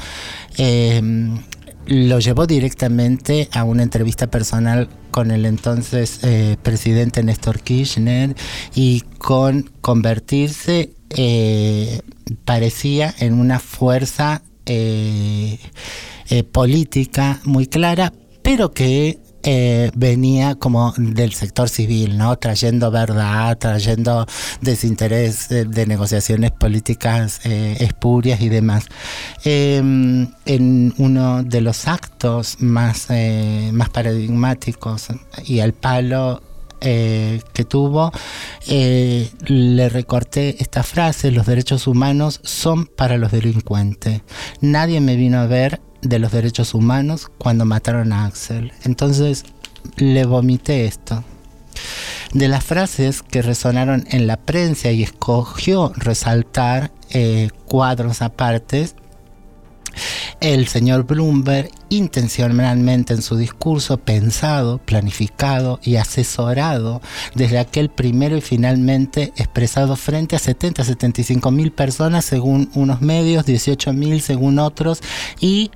lo 1.88 2.20
llevó 2.20 2.48
directamente 2.48 3.50
a 3.52 3.64
una 3.64 3.84
entrevista 3.84 4.28
personal 4.28 4.90
con 5.12 5.32
el 5.32 5.46
entonces 5.46 6.20
eh, 6.24 6.58
presidente 6.62 7.24
Néstor 7.24 7.60
Kirchner 7.60 8.36
y 8.76 9.02
con 9.18 9.70
convertirse 9.82 10.94
eh, 11.10 12.02
parecía 12.46 13.14
en 13.20 13.34
una 13.34 13.60
fuerza 13.60 14.44
eh, 14.66 15.58
eh, 16.30 16.44
política 16.44 17.42
muy 17.44 17.68
clara, 17.68 18.14
pero 18.42 18.72
que 18.72 19.20
eh, 19.44 19.92
venía 19.96 20.56
como 20.56 20.94
del 20.98 21.34
sector 21.34 21.70
civil, 21.70 22.18
¿no? 22.18 22.38
Trayendo 22.38 22.92
verdad, 22.92 23.58
trayendo 23.58 24.26
desinterés 24.62 25.52
eh, 25.52 25.66
de 25.66 25.86
negociaciones 25.86 26.52
políticas 26.52 27.42
eh, 27.44 27.78
espurias 27.80 28.42
y 28.42 28.50
demás. 28.50 28.86
Eh, 29.44 29.78
en 29.78 30.94
uno 30.98 31.44
de 31.44 31.62
los 31.62 31.88
actos 31.88 32.58
más, 32.60 33.08
más 33.72 33.90
paradigmáticos 33.90 35.08
y 35.46 35.60
al 35.60 35.74
palo 35.74 36.42
que 36.80 37.66
tuvo, 37.70 38.12
le 38.68 39.90
recorté 39.90 40.56
esta 40.60 40.82
frase, 40.82 41.30
los 41.30 41.46
derechos 41.46 41.86
humanos 41.86 42.40
son 42.44 42.88
para 42.88 43.18
los 43.18 43.32
delincuentes. 43.32 44.22
Nadie 44.62 45.00
me 45.00 45.16
vino 45.16 45.40
a 45.40 45.46
ver 45.46 45.80
de 46.02 46.20
los 46.20 46.32
derechos 46.32 46.74
humanos 46.74 47.30
cuando 47.38 47.66
mataron 47.66 48.14
a 48.14 48.26
Axel. 48.26 48.74
Entonces 48.84 49.46
le 49.98 50.26
vomité 50.26 50.86
esto. 50.86 51.24
De 52.34 52.48
las 52.48 52.64
frases 52.64 53.24
que 53.24 53.42
resonaron 53.42 54.06
en 54.10 54.26
la 54.26 54.38
prensa 54.38 54.92
y 54.92 55.04
escogió 55.04 55.92
resaltar 55.96 56.92
eh, 57.10 57.50
cuadros 57.66 58.22
apartes, 58.22 58.96
el 60.40 60.68
señor 60.68 61.06
Bloomberg 61.06 61.70
intencionalmente 61.90 63.14
en 63.14 63.22
su 63.22 63.36
discurso 63.36 63.98
pensado, 63.98 64.80
planificado 64.80 65.80
y 65.84 65.98
asesorado 65.98 67.02
desde 67.36 67.60
aquel 67.60 67.90
primero 67.90 68.38
y 68.38 68.42
finalmente 68.42 69.34
expresado 69.36 69.96
frente 69.96 70.36
a 70.36 70.40
70 70.40 70.84
75 70.84 71.52
mil 71.52 71.72
personas 71.72 72.26
según 72.26 72.72
unos 72.74 73.02
medios, 73.02 73.46
18 73.46 73.94
mil 73.94 74.22
según 74.22 74.58
otros 74.58 75.02
y 75.40 75.70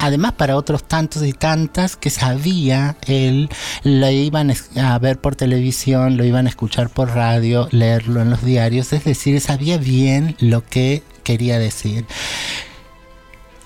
además 0.00 0.32
para 0.32 0.56
otros 0.56 0.82
tantos 0.82 1.22
y 1.24 1.32
tantas 1.32 1.96
que 1.96 2.10
sabía 2.10 2.96
él, 3.06 3.48
lo 3.84 4.10
iban 4.10 4.52
a 4.76 4.98
ver 4.98 5.20
por 5.20 5.36
televisión, 5.36 6.16
lo 6.16 6.24
iban 6.24 6.46
a 6.46 6.48
escuchar 6.48 6.88
por 6.88 7.10
radio, 7.10 7.68
leerlo 7.70 8.20
en 8.22 8.30
los 8.30 8.44
diarios, 8.44 8.92
es 8.92 9.04
decir, 9.04 9.40
sabía 9.40 9.76
bien 9.76 10.34
lo 10.40 10.64
que 10.64 11.02
quería 11.22 11.58
decir. 11.58 12.06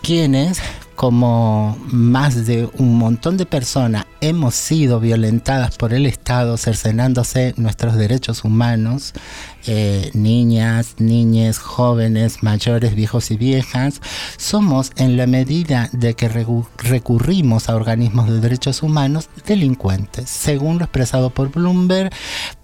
Quienes, 0.03 0.61
como 0.94 1.76
más 1.87 2.46
de 2.46 2.68
un 2.78 2.96
montón 2.98 3.37
de 3.37 3.46
personas, 3.46 4.07
hemos 4.20 4.54
sido 4.54 5.00
violentadas 5.00 5.76
por 5.76 5.92
el 5.92 6.07
Estado, 6.07 6.57
cercenándose 6.57 7.52
nuestros 7.57 7.96
derechos 7.96 8.44
humanos, 8.44 9.12
eh, 9.66 10.11
niñas, 10.14 10.94
niñes, 10.98 11.59
jóvenes, 11.59 12.42
mayores, 12.42 12.94
viejos 12.94 13.30
y 13.30 13.37
viejas, 13.37 14.00
somos 14.37 14.92
en 14.96 15.16
la 15.16 15.26
medida 15.26 15.90
de 15.92 16.14
que 16.14 16.30
recu- 16.30 16.68
recurrimos 16.78 17.68
a 17.68 17.76
organismos 17.76 18.28
de 18.30 18.40
derechos 18.40 18.83
humanos 18.83 19.28
delincuentes, 19.46 20.30
según 20.30 20.78
lo 20.78 20.85
expresado 20.85 21.30
por 21.30 21.50
Bloomberg, 21.50 22.12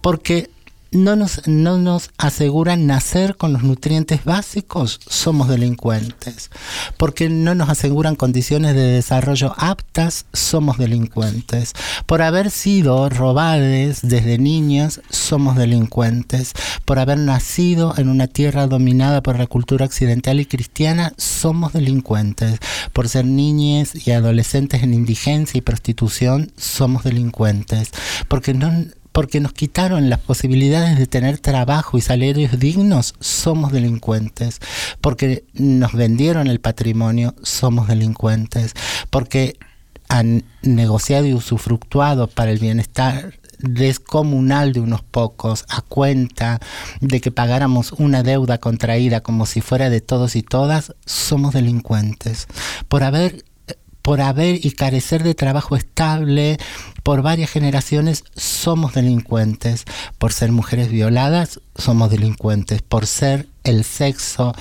porque 0.00 0.50
no 0.92 1.16
nos, 1.16 1.46
no 1.46 1.78
nos 1.78 2.10
aseguran 2.18 2.86
nacer 2.86 3.36
con 3.36 3.52
los 3.52 3.62
nutrientes 3.62 4.24
básicos, 4.24 5.00
somos 5.08 5.48
delincuentes. 5.48 6.50
Porque 6.96 7.28
no 7.28 7.54
nos 7.54 7.68
aseguran 7.68 8.16
condiciones 8.16 8.74
de 8.74 8.82
desarrollo 8.82 9.54
aptas, 9.56 10.26
somos 10.32 10.78
delincuentes. 10.78 11.72
Por 12.06 12.22
haber 12.22 12.50
sido 12.50 13.08
robados 13.08 14.00
desde 14.02 14.38
niños, 14.38 15.00
somos 15.10 15.56
delincuentes. 15.56 16.52
Por 16.84 16.98
haber 16.98 17.18
nacido 17.18 17.94
en 17.96 18.08
una 18.08 18.26
tierra 18.26 18.66
dominada 18.66 19.22
por 19.22 19.38
la 19.38 19.46
cultura 19.46 19.86
occidental 19.86 20.40
y 20.40 20.46
cristiana, 20.46 21.12
somos 21.16 21.72
delincuentes. 21.72 22.58
Por 22.92 23.08
ser 23.08 23.24
niñas 23.24 24.06
y 24.06 24.10
adolescentes 24.10 24.82
en 24.82 24.94
indigencia 24.94 25.58
y 25.58 25.62
prostitución, 25.62 26.52
somos 26.56 27.04
delincuentes. 27.04 27.90
Porque 28.28 28.54
no 28.54 28.70
porque 29.12 29.40
nos 29.40 29.52
quitaron 29.52 30.10
las 30.10 30.20
posibilidades 30.20 30.98
de 30.98 31.06
tener 31.06 31.38
trabajo 31.38 31.98
y 31.98 32.00
salarios 32.00 32.58
dignos, 32.58 33.14
somos 33.20 33.72
delincuentes. 33.72 34.60
Porque 35.00 35.44
nos 35.54 35.92
vendieron 35.92 36.46
el 36.46 36.60
patrimonio, 36.60 37.34
somos 37.42 37.88
delincuentes. 37.88 38.74
Porque 39.10 39.58
han 40.08 40.44
negociado 40.62 41.26
y 41.26 41.34
usufructuado 41.34 42.26
para 42.26 42.50
el 42.50 42.58
bienestar 42.58 43.34
descomunal 43.58 44.72
de 44.72 44.80
unos 44.80 45.02
pocos 45.02 45.64
a 45.68 45.82
cuenta 45.82 46.60
de 47.00 47.20
que 47.20 47.30
pagáramos 47.30 47.92
una 47.92 48.22
deuda 48.22 48.58
contraída 48.58 49.20
como 49.20 49.46
si 49.46 49.60
fuera 49.60 49.90
de 49.90 50.00
todos 50.00 50.34
y 50.34 50.42
todas, 50.42 50.94
somos 51.04 51.52
delincuentes. 51.54 52.46
Por 52.88 53.02
haber 53.02 53.44
por 54.02 54.22
haber 54.22 54.64
y 54.64 54.70
carecer 54.72 55.22
de 55.22 55.34
trabajo 55.34 55.76
estable 55.76 56.58
por 57.02 57.22
varias 57.22 57.50
generaciones 57.50 58.24
somos 58.34 58.94
delincuentes. 58.94 59.84
Por 60.18 60.32
ser 60.32 60.52
mujeres 60.52 60.90
violadas 60.90 61.60
somos 61.76 62.10
delincuentes. 62.10 62.82
Por 62.82 63.06
ser 63.06 63.48
el 63.64 63.84
sexo 63.84 64.54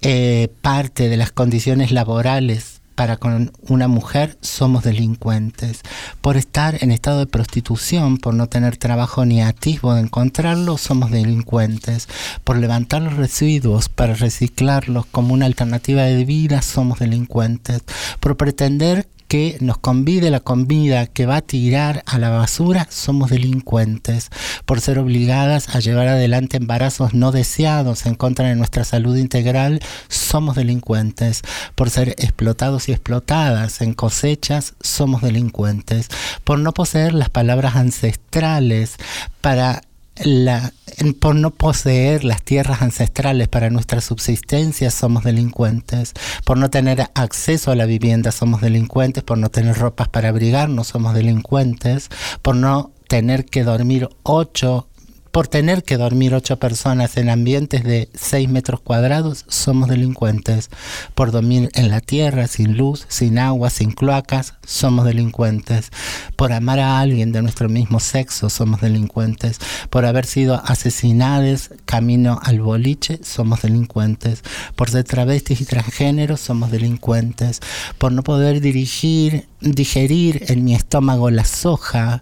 eh, 0.00 0.48
parte 0.60 1.08
de 1.08 1.16
las 1.16 1.32
condiciones 1.32 1.92
laborales 1.92 2.82
para 2.94 3.16
con 3.16 3.52
una 3.68 3.88
mujer 3.88 4.38
somos 4.40 4.84
delincuentes. 4.84 5.80
Por 6.20 6.36
estar 6.36 6.82
en 6.82 6.90
estado 6.90 7.20
de 7.20 7.26
prostitución, 7.26 8.18
por 8.18 8.34
no 8.34 8.48
tener 8.48 8.76
trabajo 8.76 9.24
ni 9.24 9.42
atisbo 9.42 9.94
de 9.94 10.02
encontrarlo, 10.02 10.78
somos 10.78 11.10
delincuentes. 11.10 12.08
Por 12.44 12.58
levantar 12.58 13.02
los 13.02 13.14
residuos 13.14 13.88
para 13.88 14.14
reciclarlos 14.14 15.06
como 15.06 15.34
una 15.34 15.46
alternativa 15.46 16.02
de 16.02 16.24
vida, 16.24 16.62
somos 16.62 16.98
delincuentes. 16.98 17.82
Por 18.20 18.36
pretender 18.36 19.06
que 19.32 19.56
nos 19.60 19.78
convide 19.78 20.30
la 20.30 20.40
comida 20.40 21.06
que 21.06 21.24
va 21.24 21.36
a 21.36 21.40
tirar 21.40 22.02
a 22.04 22.18
la 22.18 22.28
basura, 22.28 22.86
somos 22.90 23.30
delincuentes. 23.30 24.28
Por 24.66 24.82
ser 24.82 24.98
obligadas 24.98 25.74
a 25.74 25.80
llevar 25.80 26.06
adelante 26.08 26.58
embarazos 26.58 27.14
no 27.14 27.32
deseados 27.32 28.04
en 28.04 28.14
contra 28.14 28.48
de 28.48 28.56
nuestra 28.56 28.84
salud 28.84 29.16
integral, 29.16 29.80
somos 30.08 30.54
delincuentes. 30.54 31.40
Por 31.74 31.88
ser 31.88 32.10
explotados 32.18 32.90
y 32.90 32.92
explotadas 32.92 33.80
en 33.80 33.94
cosechas, 33.94 34.74
somos 34.82 35.22
delincuentes. 35.22 36.08
Por 36.44 36.58
no 36.58 36.74
poseer 36.74 37.14
las 37.14 37.30
palabras 37.30 37.76
ancestrales 37.76 38.96
para 39.40 39.80
la, 40.24 40.72
por 41.20 41.34
no 41.34 41.50
poseer 41.50 42.24
las 42.24 42.42
tierras 42.42 42.82
ancestrales 42.82 43.48
para 43.48 43.70
nuestra 43.70 44.00
subsistencia 44.00 44.90
somos 44.90 45.24
delincuentes, 45.24 46.12
por 46.44 46.58
no 46.58 46.70
tener 46.70 47.08
acceso 47.14 47.70
a 47.70 47.76
la 47.76 47.86
vivienda 47.86 48.32
somos 48.32 48.60
delincuentes, 48.60 49.22
por 49.22 49.38
no 49.38 49.50
tener 49.50 49.76
ropas 49.76 50.08
para 50.08 50.28
abrigarnos 50.28 50.88
somos 50.88 51.14
delincuentes, 51.14 52.08
por 52.42 52.56
no 52.56 52.92
tener 53.08 53.44
que 53.44 53.64
dormir 53.64 54.08
ocho 54.22 54.88
por 55.32 55.48
tener 55.48 55.82
que 55.82 55.96
dormir 55.96 56.34
ocho 56.34 56.58
personas 56.58 57.16
en 57.16 57.30
ambientes 57.30 57.82
de 57.84 58.10
seis 58.14 58.50
metros 58.50 58.80
cuadrados, 58.80 59.46
somos 59.48 59.88
delincuentes. 59.88 60.68
Por 61.14 61.32
dormir 61.32 61.70
en 61.72 61.88
la 61.88 62.00
tierra, 62.00 62.46
sin 62.46 62.76
luz, 62.76 63.06
sin 63.08 63.38
agua, 63.38 63.70
sin 63.70 63.92
cloacas, 63.92 64.54
somos 64.66 65.06
delincuentes. 65.06 65.90
Por 66.36 66.52
amar 66.52 66.80
a 66.80 67.00
alguien 67.00 67.32
de 67.32 67.40
nuestro 67.40 67.70
mismo 67.70 67.98
sexo, 67.98 68.50
somos 68.50 68.82
delincuentes. 68.82 69.58
Por 69.88 70.04
haber 70.04 70.26
sido 70.26 70.60
asesinados 70.66 71.70
camino 71.86 72.38
al 72.42 72.60
boliche, 72.60 73.18
somos 73.22 73.62
delincuentes. 73.62 74.42
Por 74.76 74.90
ser 74.90 75.04
travestis 75.04 75.62
y 75.62 75.64
transgéneros, 75.64 76.40
somos 76.40 76.70
delincuentes. 76.70 77.60
Por 77.96 78.12
no 78.12 78.22
poder 78.22 78.60
dirigir, 78.60 79.48
digerir 79.62 80.44
en 80.48 80.62
mi 80.62 80.74
estómago 80.74 81.30
la 81.30 81.46
soja, 81.46 82.20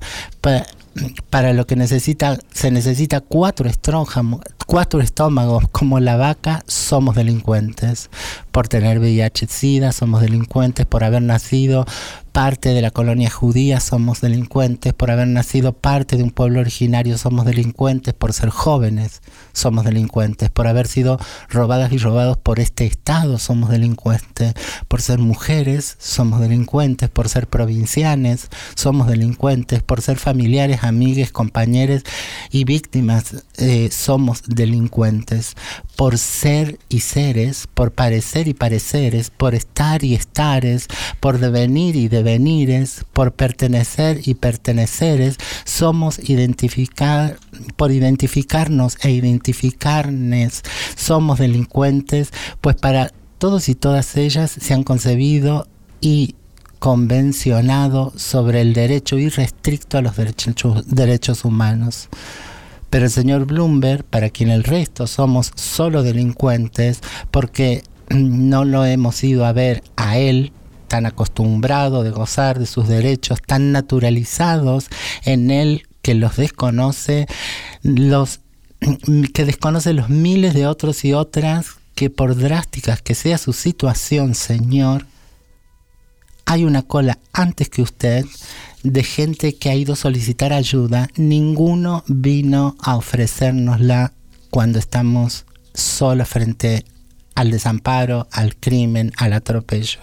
para 1.31 1.53
lo 1.53 1.66
que 1.66 1.76
necesita 1.76 2.38
se 2.53 2.70
necesita 2.70 3.20
cuatro 3.20 3.70
cuatro 4.66 5.00
estómagos 5.00 5.64
como 5.70 6.00
la 6.00 6.16
vaca 6.16 6.62
somos 6.66 7.16
delincuentes. 7.16 8.11
Por 8.53 8.68
tener 8.68 8.98
VIH 8.98 9.46
SIDA 9.48 9.92
somos 9.92 10.20
delincuentes. 10.20 10.87
Por 10.87 11.05
haber 11.05 11.22
nacido 11.22 11.87
parte 12.31 12.71
de 12.71 12.83
la 12.83 12.90
colonia 12.90 13.31
judía 13.31 13.81
somos 13.81 14.21
delincuentes. 14.21 14.93
Por 14.93 15.11
haber 15.11 15.29
nacido 15.29 15.73
parte 15.73 16.16
de 16.16 16.23
un 16.23 16.31
pueblo 16.31 16.61
originario 16.61 17.19
somos 17.19 17.45
delincuentes. 17.45 18.14
Por 18.14 18.33
ser 18.33 18.51
jóvenes 18.51 19.23
somos 19.53 19.85
delincuentes. 19.85 20.51
Por 20.51 20.66
haber 20.66 20.87
sido 20.87 21.19
robadas 21.49 21.93
y 21.93 21.99
robados 21.99 22.37
por 22.38 22.61
este 22.61 22.87
estado 22.87 23.38
somos 23.38 23.71
delincuentes. 23.71 24.55
Por 24.88 25.03
ser 25.03 25.19
mujeres 25.19 25.97
somos 25.99 26.40
delincuentes. 26.40 27.09
Por 27.09 27.29
ser 27.29 27.47
provincianes 27.47 28.49
somos 28.75 29.07
delincuentes. 29.07 29.83
Por 29.83 30.03
ser 30.03 30.19
familiares 30.19 30.85
amigues 30.85 31.33
compañeros 31.33 32.03
y 32.51 32.64
víctimas 32.64 33.45
eh, 33.59 33.90
somos 33.90 34.43
delincuentes. 34.47 35.55
Por 35.97 36.19
ser 36.19 36.79
y 36.88 37.01
seres 37.01 37.66
por 37.75 37.93
parecer 37.93 38.49
y 38.49 38.55
pareceres 38.55 39.31
por 39.31 39.55
estar 39.55 40.05
y 40.05 40.14
estares 40.14 40.87
por 41.21 41.38
devenir 41.38 41.97
y 41.97 42.09
por 43.13 43.33
pertenecer 43.33 44.21
y 44.25 44.35
perteneceres 44.35 45.37
somos 45.65 46.19
identificar 46.19 47.39
por 47.77 47.91
identificarnos 47.91 48.97
e 49.03 49.11
identificarnes 49.11 50.63
somos 50.97 51.39
delincuentes 51.39 52.31
pues 52.61 52.77
para 52.77 53.13
todos 53.39 53.69
y 53.69 53.75
todas 53.75 54.17
ellas 54.17 54.51
se 54.51 54.75
han 54.75 54.85
concebido 54.85 55.67
y 56.01 56.35
convencionado 56.79 58.13
sobre 58.17 58.63
el 58.63 58.73
derecho 58.73 59.19
irrestricto 59.19 59.99
a 59.99 60.03
los 60.03 60.17
derechos, 60.17 60.85
derechos 60.87 61.45
humanos. 61.45 62.09
Pero 62.89 63.05
el 63.05 63.11
señor 63.11 63.45
Bloomberg, 63.45 64.03
para 64.03 64.31
quien 64.31 64.51
el 64.51 64.65
resto 64.65 65.07
somos 65.07 65.53
solo 65.55 66.03
delincuentes, 66.03 67.01
porque 67.31 67.85
no 68.11 68.65
lo 68.65 68.85
hemos 68.85 69.23
ido 69.23 69.45
a 69.45 69.53
ver 69.53 69.85
a 69.97 70.19
él 70.19 70.53
tan 70.90 71.07
acostumbrado 71.07 72.03
de 72.03 72.11
gozar 72.11 72.59
de 72.59 72.66
sus 72.66 72.88
derechos, 72.88 73.40
tan 73.40 73.70
naturalizados 73.70 74.88
en 75.24 75.53
él 75.53 75.87
que 76.03 76.14
los 76.14 76.37
desconoce, 76.37 77.29
los 77.85 78.40
que 79.33 79.44
desconoce 79.44 79.92
los 79.92 80.09
miles 80.09 80.53
de 80.53 80.66
otros 80.66 81.05
y 81.05 81.12
otras 81.12 81.76
que 81.94 82.11
por 82.11 82.35
drásticas 82.35 83.03
que 83.03 83.14
sea 83.14 83.38
su 83.38 83.53
situación, 83.53 84.35
Señor, 84.35 85.07
hay 86.44 86.64
una 86.64 86.83
cola 86.83 87.20
antes 87.33 87.68
que 87.68 87.83
usted 87.83 88.26
de 88.83 89.05
gente 89.05 89.55
que 89.55 89.70
ha 89.70 89.76
ido 89.76 89.92
a 89.92 89.96
solicitar 89.96 90.53
ayuda. 90.53 91.09
Ninguno 91.14 92.03
vino 92.09 92.74
a 92.81 92.96
ofrecérnosla 92.96 94.12
cuando 94.50 94.81
estamos 94.81 95.46
solos 95.72 96.26
frente 96.26 96.85
al 97.35 97.51
desamparo, 97.51 98.29
al 98.33 98.57
crimen, 98.57 99.12
al 99.16 99.33
atropello. 99.33 100.01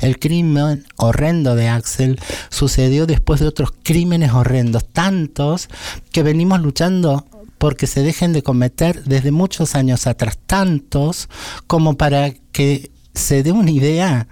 El 0.00 0.18
crimen 0.18 0.84
horrendo 0.96 1.54
de 1.54 1.68
Axel 1.68 2.18
sucedió 2.48 3.06
después 3.06 3.40
de 3.40 3.46
otros 3.46 3.72
crímenes 3.82 4.32
horrendos, 4.32 4.86
tantos 4.92 5.68
que 6.10 6.22
venimos 6.22 6.60
luchando 6.60 7.26
porque 7.58 7.86
se 7.86 8.02
dejen 8.02 8.32
de 8.32 8.42
cometer 8.42 9.04
desde 9.04 9.30
muchos 9.30 9.76
años 9.76 10.06
atrás, 10.06 10.36
tantos 10.46 11.28
como 11.68 11.96
para 11.96 12.32
que 12.50 12.90
se 13.14 13.42
dé 13.42 13.52
una 13.52 13.70
idea 13.70 14.26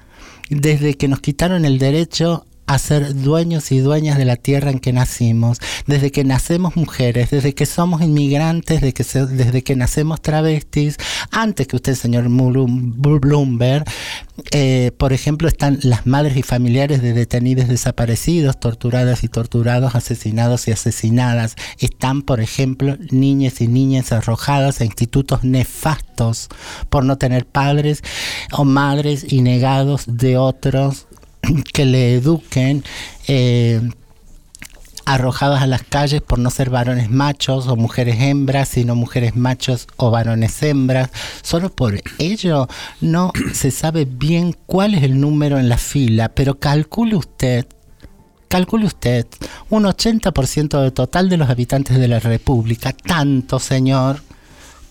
desde 0.48 0.94
que 0.94 1.07
nos 1.07 1.20
quitaron 1.20 1.64
el 1.64 1.79
derecho 1.79 2.44
a 2.70 2.78
ser 2.78 3.16
dueños 3.16 3.72
y 3.72 3.80
dueñas 3.80 4.16
de 4.16 4.24
la 4.24 4.37
tierra 4.37 4.70
en 4.70 4.78
que 4.78 4.92
nacimos, 4.92 5.59
desde 5.88 6.12
que 6.12 6.22
nacemos 6.22 6.76
mujeres, 6.76 7.30
desde 7.30 7.52
que 7.52 7.66
somos 7.66 8.00
inmigrantes, 8.00 8.80
desde 8.80 8.92
que, 8.92 9.04
desde 9.35 9.62
que 9.62 9.74
nacemos 9.74 10.22
travestis, 10.22 10.96
antes 11.33 11.66
que 11.66 11.74
usted, 11.74 11.96
señor 11.96 12.28
Bloomberg, 12.28 13.85
eh, 14.52 14.92
por 14.96 15.12
ejemplo, 15.12 15.48
están 15.48 15.80
las 15.83 16.06
madres 16.06 16.37
y 16.37 16.42
familiares 16.44 17.02
de 17.02 17.12
detenidos 17.12 17.66
desaparecidos, 17.66 18.61
torturadas 18.61 19.24
y 19.24 19.28
torturados, 19.28 19.96
asesinados 19.96 20.68
y 20.68 20.70
asesinadas. 20.70 21.56
Están, 21.80 22.22
por 22.22 22.40
ejemplo, 22.40 22.96
niñas 23.11 23.61
y 23.61 23.66
niñas 23.66 24.12
arrojadas 24.12 24.80
a 24.80 24.85
institutos 24.85 25.42
nefastos 25.42 26.48
por 26.88 27.04
no 27.04 27.18
tener 27.18 27.46
padres 27.46 28.02
o 28.52 28.64
madres 28.64 29.33
y 29.33 29.42
negados 29.42 30.04
de 30.06 30.37
otros 30.37 31.09
que 31.72 31.85
le 31.85 32.14
eduquen. 32.14 32.85
eh, 33.29 33.81
arrojadas 35.07 35.62
a 35.62 35.66
las 35.66 35.83
calles 35.83 36.20
por 36.20 36.38
no 36.38 36.50
ser 36.50 36.70
varones 36.70 37.11
machos 37.11 37.66
o 37.66 37.74
mujeres 37.74 38.20
hembras, 38.20 38.68
sino 38.68 38.94
mujeres 38.94 39.35
machos 39.35 39.88
o 39.96 40.11
varones 40.11 40.62
hembras. 40.62 41.11
Solo 41.42 41.70
por 41.70 42.00
ello 42.18 42.68
no 43.00 43.33
se 43.53 43.70
sabe 43.72 44.05
bien 44.05 44.55
cuál 44.66 44.94
es 44.94 45.03
el 45.03 45.20
número 45.20 45.59
en 45.59 45.68
la 45.68 45.79
fila, 45.79 46.29
pero 46.29 46.59
calcule 46.59 47.16
usted 47.16 47.66
Calcule 48.50 48.87
usted, 48.87 49.26
un 49.68 49.85
80% 49.85 50.83
del 50.83 50.92
total 50.92 51.29
de 51.29 51.37
los 51.37 51.48
habitantes 51.48 52.00
de 52.00 52.09
la 52.09 52.18
República, 52.18 52.92
tanto 52.92 53.61
señor, 53.61 54.22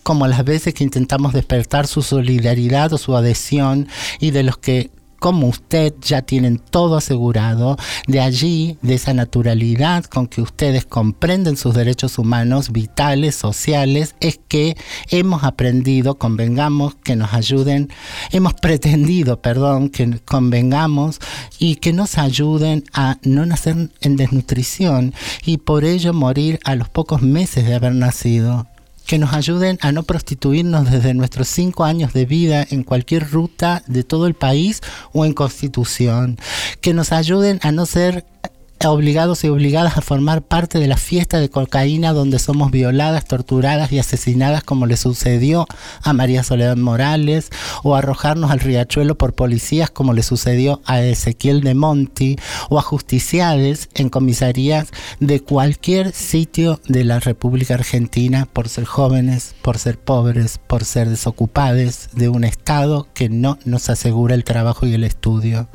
como 0.02 0.28
las 0.28 0.46
veces 0.46 0.74
que 0.74 0.86
intentamos 0.86 1.34
despertar 1.34 1.86
su 1.86 2.02
solidaridad 2.02 2.94
o 2.94 2.98
su 2.98 3.18
adhesión 3.18 3.90
y 4.22 4.32
de 4.32 4.44
los 4.44 4.58
que 4.58 4.92
como 5.20 5.48
usted 5.48 5.94
ya 6.02 6.22
tienen 6.22 6.60
todo 6.60 6.98
asegurado, 6.98 7.78
de 8.08 8.20
allí, 8.20 8.78
de 8.82 8.96
esa 8.96 9.14
naturalidad 9.14 10.06
con 10.06 10.28
que 10.28 10.42
ustedes 10.42 10.86
comprenden 10.86 11.58
sus 11.58 11.74
derechos 11.74 12.18
humanos 12.18 12.72
vitales, 12.72 13.36
sociales, 13.36 14.16
es 14.20 14.40
que 14.48 14.76
hemos 15.10 15.44
aprendido, 15.44 16.18
convengamos, 16.18 16.96
que 16.96 17.16
nos 17.16 17.34
ayuden, 17.34 17.90
hemos 18.32 18.54
pretendido, 18.54 19.42
perdón, 19.42 19.90
que 19.90 20.20
convengamos 20.26 21.20
y 21.58 21.76
que 21.76 21.94
nos 21.94 22.18
ayuden 22.18 22.84
a 22.94 23.18
no 23.24 23.46
nacer 23.46 23.92
en 24.02 24.16
desnutrición 24.16 25.14
y 25.46 25.58
por 25.58 25.84
ello 25.84 26.14
morir 26.14 26.60
a 26.64 26.76
los 26.76 26.90
pocos 26.90 27.22
meses 27.22 27.66
de 27.66 27.76
haber 27.76 27.94
nacido 27.94 28.68
que 29.10 29.18
nos 29.18 29.34
ayuden 29.34 29.80
a 29.82 29.92
no 29.92 30.04
prostituirnos 30.04 30.92
desde 30.92 31.16
nuestros 31.16 31.48
cinco 31.48 31.84
años 31.84 32.14
de 32.14 32.28
vida 32.28 32.64
en 32.70 32.84
cualquier 32.84 33.32
ruta 33.32 33.82
de 33.88 34.04
todo 34.04 34.28
el 34.28 34.36
país 34.36 34.82
o 35.14 35.26
en 35.26 35.34
constitución, 35.34 36.38
que 36.80 36.94
nos 36.94 37.12
ayuden 37.12 37.60
a 37.64 37.72
no 37.72 37.88
ser 37.88 38.24
obligados 38.88 39.44
y 39.44 39.50
obligadas 39.50 39.98
a 39.98 40.02
formar 40.02 40.42
parte 40.42 40.80
de 40.80 40.88
la 40.88 40.98
fiesta 40.98 41.40
de 41.40 41.50
cocaína 41.50 42.14
donde 42.14 42.40
somos 42.40 42.72
violadas, 42.72 43.26
torturadas 43.26 43.92
y 43.92 44.00
asesinadas 44.00 44.64
como 44.64 44.86
le 44.86 44.96
sucedió 44.96 45.68
a 46.02 46.14
María 46.14 46.44
Soledad 46.44 46.78
Morales 46.78 47.50
o 47.84 47.96
arrojarnos 47.96 48.52
al 48.52 48.62
riachuelo 48.62 49.18
por 49.18 49.34
policías 49.34 49.90
como 49.90 50.14
le 50.14 50.24
sucedió 50.24 50.82
a 50.86 51.02
Ezequiel 51.02 51.62
de 51.62 51.76
Monti 51.76 52.38
o 52.70 52.80
a 52.80 52.82
justiciades 52.82 53.90
en 53.96 54.10
comisarías 54.10 54.88
de 55.20 55.42
cualquier 55.42 56.14
sitio 56.14 56.80
de 56.88 57.04
la 57.04 57.20
República 57.20 57.74
Argentina 57.74 58.48
por 58.52 58.70
ser 58.70 58.86
jóvenes, 58.86 59.56
por 59.62 59.78
ser 59.78 60.00
pobres, 60.00 60.58
por 60.58 60.86
ser 60.86 61.10
desocupados 61.10 62.10
de 62.14 62.30
un 62.30 62.44
Estado 62.44 63.08
que 63.14 63.28
no 63.28 63.58
nos 63.66 63.90
asegura 63.90 64.36
el 64.36 64.44
trabajo 64.44 64.86
y 64.86 64.94
el 64.94 65.04
estudio. 65.04 65.68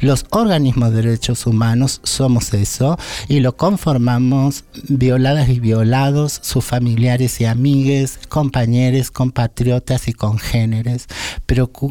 Los 0.00 0.26
organismos 0.30 0.92
de 0.92 1.02
derechos 1.02 1.46
humanos 1.46 2.00
somos 2.04 2.52
eso 2.54 2.98
y 3.28 3.40
lo 3.40 3.56
conformamos 3.56 4.64
violadas 4.88 5.48
y 5.48 5.60
violados, 5.60 6.40
sus 6.42 6.64
familiares 6.64 7.40
y 7.40 7.44
amigues, 7.44 8.18
compañeros, 8.28 9.10
compatriotas 9.10 10.08
y 10.08 10.12
congéneres. 10.12 11.06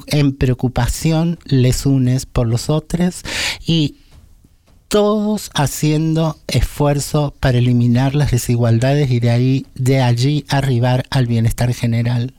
En 0.07 0.35
preocupación 0.35 1.39
les 1.45 1.85
unes 1.85 2.25
por 2.25 2.47
los 2.47 2.69
otros 2.69 3.21
y 3.65 3.95
todos 4.87 5.51
haciendo 5.53 6.37
esfuerzo 6.47 7.33
para 7.39 7.57
eliminar 7.57 8.15
las 8.15 8.31
desigualdades 8.31 9.11
y 9.11 9.19
de 9.19 9.29
ahí 9.29 9.65
de 9.75 10.01
allí 10.01 10.45
arribar 10.47 11.03
al 11.09 11.27
bienestar 11.27 11.73
general. 11.73 12.33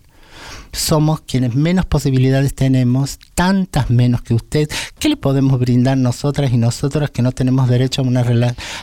Somos 0.72 1.20
quienes 1.20 1.54
menos 1.54 1.87
posibilidades 1.87 2.54
tenemos, 2.54 3.18
tantas 3.35 3.90
menos 3.90 4.22
que 4.22 4.35
usted. 4.35 4.68
¿Qué 4.98 5.09
le 5.09 5.16
podemos 5.16 5.59
brindar 5.59 5.96
nosotras 5.96 6.52
y 6.52 6.57
nosotros 6.57 7.11
que 7.11 7.22
no 7.22 7.33
tenemos 7.33 7.68
derecho 7.68 8.02
a 8.02 8.04
una, 8.04 8.24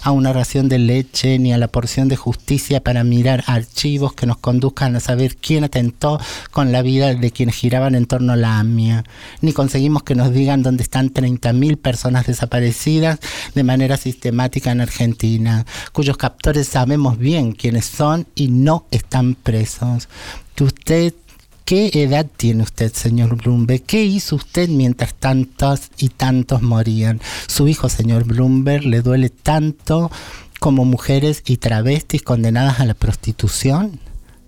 a 0.04 0.12
una 0.12 0.34
ración 0.34 0.70
de 0.70 0.80
leche 0.80 1.40
ni 1.40 1.54
a 1.54 1.58
la 1.58 1.68
porción 1.68 2.08
de 2.08 2.16
justicia 2.16 2.84
para 2.84 3.04
mirar 3.04 3.44
archivos 3.48 4.14
que 4.14 4.26
nos 4.26 4.38
conduzcan 4.38 4.96
a 4.96 5.00
saber 5.00 5.36
quién 5.36 5.64
atentó 5.64 6.20
con 6.52 6.72
la 6.72 6.82
vida 6.82 7.14
de 7.14 7.32
quienes 7.32 7.56
giraban 7.56 7.96
en 7.96 8.06
torno 8.06 8.34
a 8.34 8.38
la 8.38 8.60
AMIA? 8.60 9.04
Ni 9.42 9.54
conseguimos 9.54 10.04
que 10.04 10.16
nos 10.16 10.32
digan 10.32 10.64
dónde 10.64 10.84
están 10.84 11.14
30.000 11.14 11.78
personas 11.78 12.28
desaparecidas 12.28 13.20
de 13.54 13.64
manera 13.64 13.98
sistemática 13.98 14.72
en 14.72 14.82
Argentina, 14.82 15.66
cuyos 15.92 16.18
captores 16.18 16.68
sabemos 16.68 17.18
bien 17.18 17.52
quiénes 17.54 17.86
son 17.86 18.28
y 18.36 18.48
no 18.48 18.86
están 18.92 19.36
presos. 19.36 20.10
Que 20.56 20.64
usted 20.64 21.14
¿Qué 21.66 21.90
edad 21.96 22.28
tiene 22.38 22.62
usted, 22.62 22.94
señor 22.94 23.38
Bloomberg? 23.38 23.82
¿Qué 23.82 24.04
hizo 24.04 24.36
usted 24.36 24.70
mientras 24.70 25.16
tantos 25.16 25.90
y 25.98 26.10
tantos 26.10 26.62
morían? 26.62 27.20
Su 27.48 27.68
hijo, 27.68 27.90
señor 27.90 28.26
Bloomberg, 28.26 28.86
le 28.86 29.02
duele 29.02 29.32
tanto 29.32 30.12
como 30.60 30.86
mujeres 30.86 31.42
y 31.44 31.58
travestis 31.58 32.22
condenadas 32.22 32.80
a 32.80 32.86
la 32.86 32.94
prostitución. 32.94 34.00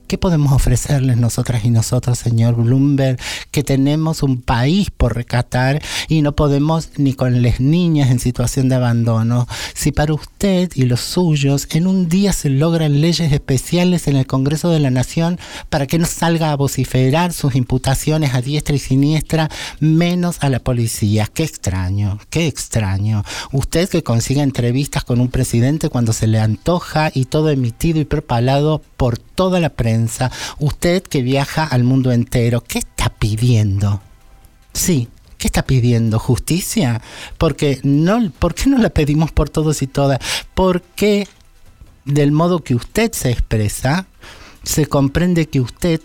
¿Qué 0.08 0.18
podemos 0.18 0.54
ofrecerles 0.54 1.18
nosotras 1.18 1.66
y 1.66 1.70
nosotros, 1.70 2.18
señor 2.18 2.56
Bloomberg, 2.56 3.20
que 3.52 3.62
tenemos 3.62 4.24
un 4.24 4.42
país 4.42 4.90
por 4.90 5.14
recatar 5.14 5.82
y 6.08 6.22
no 6.22 6.34
podemos 6.34 6.92
ni 6.96 7.14
con 7.14 7.42
las 7.42 7.60
niñas 7.60 8.10
en 8.10 8.22
situación 8.22 8.70
de 8.70 8.76
abandono? 8.76 9.50
Si 9.74 9.92
para 9.92 10.14
usted 10.14 10.72
y 10.76 10.84
los 10.84 11.02
suyos 11.02 11.68
en 11.72 11.88
un 11.88 12.08
día 12.08 12.32
se 12.32 12.50
logran 12.50 13.02
leyes 13.02 13.34
especiales 13.34 14.08
en 14.08 14.16
el 14.16 14.26
Congreso 14.26 14.70
de 14.70 14.80
la 14.80 14.92
Nación 14.92 15.40
para 15.70 15.88
que 15.88 16.00
no 16.00 16.06
salga 16.06 16.54
a 16.54 16.56
vociferar 16.56 17.34
sus 17.34 17.56
imputaciones 17.56 18.34
a 18.34 18.42
diestra 18.42 18.78
y 18.78 18.80
siniestra, 18.80 19.50
menos 19.82 20.38
a 20.40 20.48
la 20.48 20.60
policía. 20.60 21.28
Qué 21.34 21.44
extraño, 21.44 22.18
qué 22.30 22.48
extraño. 22.48 23.26
Usted 23.52 23.90
que 23.90 24.04
consigue 24.04 24.42
entrevistas 24.42 25.04
con 25.04 25.20
un 25.20 25.28
presidente 25.28 25.90
cuando 25.90 26.14
se 26.14 26.28
le 26.28 26.40
antoja 26.40 27.12
y 27.14 27.26
todo 27.26 27.50
emitido 27.50 28.00
y 28.00 28.06
propalado 28.06 28.82
por 28.96 29.18
toda 29.18 29.60
la 29.60 29.70
prensa. 29.70 29.97
Usted 30.60 31.04
que 31.04 31.22
viaja 31.22 31.64
al 31.64 31.84
mundo 31.84 32.12
entero, 32.12 32.62
¿qué 32.62 32.80
está 32.80 33.10
pidiendo? 33.10 34.02
Sí, 34.74 35.08
¿qué 35.38 35.48
está 35.48 35.64
pidiendo? 35.64 36.20
¿Justicia? 36.20 37.02
Porque 37.38 37.80
no, 37.84 38.32
¿por 38.32 38.54
qué 38.54 38.70
no 38.70 38.78
la 38.78 38.90
pedimos 38.90 39.32
por 39.32 39.50
todos 39.50 39.82
y 39.82 39.88
todas? 39.88 40.20
Porque 40.54 41.28
del 42.06 42.32
modo 42.32 42.64
que 42.64 42.76
usted 42.76 43.12
se 43.14 43.32
expresa, 43.32 44.08
se 44.64 44.86
comprende 44.86 45.48
que 45.48 45.60
usted 45.60 46.02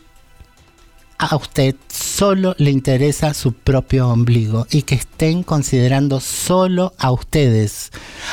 a 1.23 1.37
usted 1.37 1.77
solo 1.89 2.57
le 2.59 2.73
interesa 2.73 3.33
su 3.33 3.53
propio 3.53 4.09
ombligo 4.09 4.67
y 4.73 4.83
que 4.83 4.97
estén 4.97 5.45
considerando 5.45 6.19
solo 6.19 6.95
a 6.99 7.13
ustedes, 7.13 7.91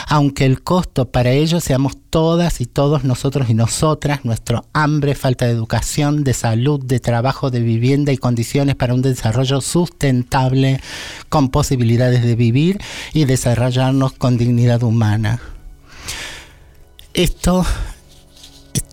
aunque 0.07 0.45
el 0.45 0.63
costo 0.63 1.05
para 1.05 1.31
ello 1.31 1.59
seamos 1.59 1.97
todas 2.09 2.61
y 2.61 2.65
todos 2.65 3.03
nosotros 3.03 3.47
y 3.49 3.53
nosotras, 3.53 4.25
nuestro 4.25 4.65
hambre, 4.73 5.13
falta 5.13 5.45
de 5.45 5.51
educación, 5.51 6.23
de 6.23 6.33
salud, 6.33 6.83
de 6.83 6.99
trabajo, 6.99 7.51
de 7.51 7.59
vivienda 7.59 8.11
y 8.11 8.17
condiciones 8.17 8.73
para 8.73 8.95
un 8.95 9.03
desarrollo 9.03 9.61
sustentable 9.61 10.81
con 11.29 11.49
posibilidades 11.49 12.23
de 12.23 12.35
vivir 12.35 12.79
y 13.13 13.25
desarrollarnos 13.25 14.13
con 14.13 14.37
dignidad 14.37 14.81
humana. 14.81 15.39
Esto 17.13 17.65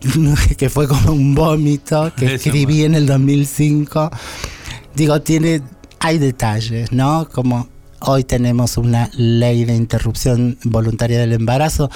que 0.58 0.70
fue 0.70 0.86
como 0.88 1.12
un 1.12 1.34
vómito 1.34 2.12
que 2.16 2.26
Eso 2.26 2.34
escribí 2.34 2.84
en 2.84 2.94
el 2.94 3.06
2005. 3.06 4.10
Digo, 4.94 5.20
tiene, 5.22 5.62
hay 6.00 6.18
detalles, 6.18 6.92
¿no? 6.92 7.28
Como 7.28 7.68
hoy 8.00 8.24
tenemos 8.24 8.76
una 8.76 9.10
ley 9.14 9.64
de 9.64 9.74
interrupción 9.74 10.58
voluntaria 10.64 11.18
del 11.18 11.32
embarazo, 11.32 11.90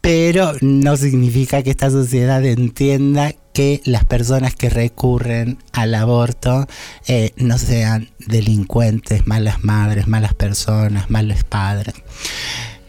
pero 0.00 0.52
no 0.60 0.96
significa 0.96 1.62
que 1.62 1.70
esta 1.70 1.90
sociedad 1.90 2.44
entienda 2.44 3.34
que 3.52 3.80
las 3.84 4.04
personas 4.04 4.54
que 4.54 4.70
recurren 4.70 5.58
al 5.72 5.94
aborto 5.94 6.66
eh, 7.08 7.32
no 7.36 7.58
sean 7.58 8.08
delincuentes, 8.26 9.26
malas 9.26 9.64
madres, 9.64 10.06
malas 10.06 10.34
personas, 10.34 11.10
malos 11.10 11.42
padres. 11.44 11.94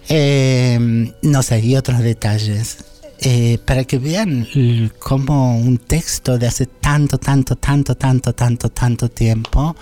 Eh, 0.09 1.11
no 1.21 1.43
sé, 1.43 1.59
y 1.59 1.75
otros 1.75 1.99
detalles. 1.99 2.77
Eh, 3.21 3.57
para 3.65 3.83
que 3.83 3.97
vean 3.99 4.47
cómo 4.97 5.59
un 5.59 5.77
texto 5.77 6.37
de 6.37 6.47
hace 6.47 6.67
tanto, 6.67 7.17
tanto, 7.17 7.57
tanto, 7.57 7.95
tanto, 7.95 8.33
tanto, 8.33 8.69
tanto 8.69 9.09
tiempo 9.09 9.75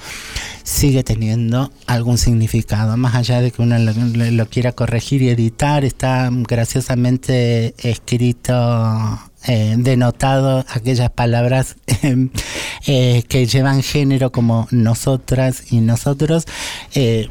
sigue 0.63 1.03
teniendo 1.03 1.71
algún 1.85 2.17
significado, 2.17 2.97
más 2.97 3.13
allá 3.13 3.39
de 3.41 3.51
que 3.51 3.61
uno 3.61 3.77
lo, 3.77 3.93
lo- 4.31 4.49
quiera 4.49 4.71
corregir 4.71 5.21
y 5.21 5.29
editar, 5.29 5.85
está 5.85 6.29
graciosamente 6.31 7.75
escrito, 7.87 9.19
eh, 9.45 9.75
denotado 9.77 10.65
aquellas 10.67 11.11
palabras 11.11 11.75
eh, 12.87 13.23
que 13.27 13.45
llevan 13.45 13.83
género 13.83 14.31
como 14.31 14.67
nosotras 14.71 15.71
y 15.71 15.79
nosotros. 15.81 16.45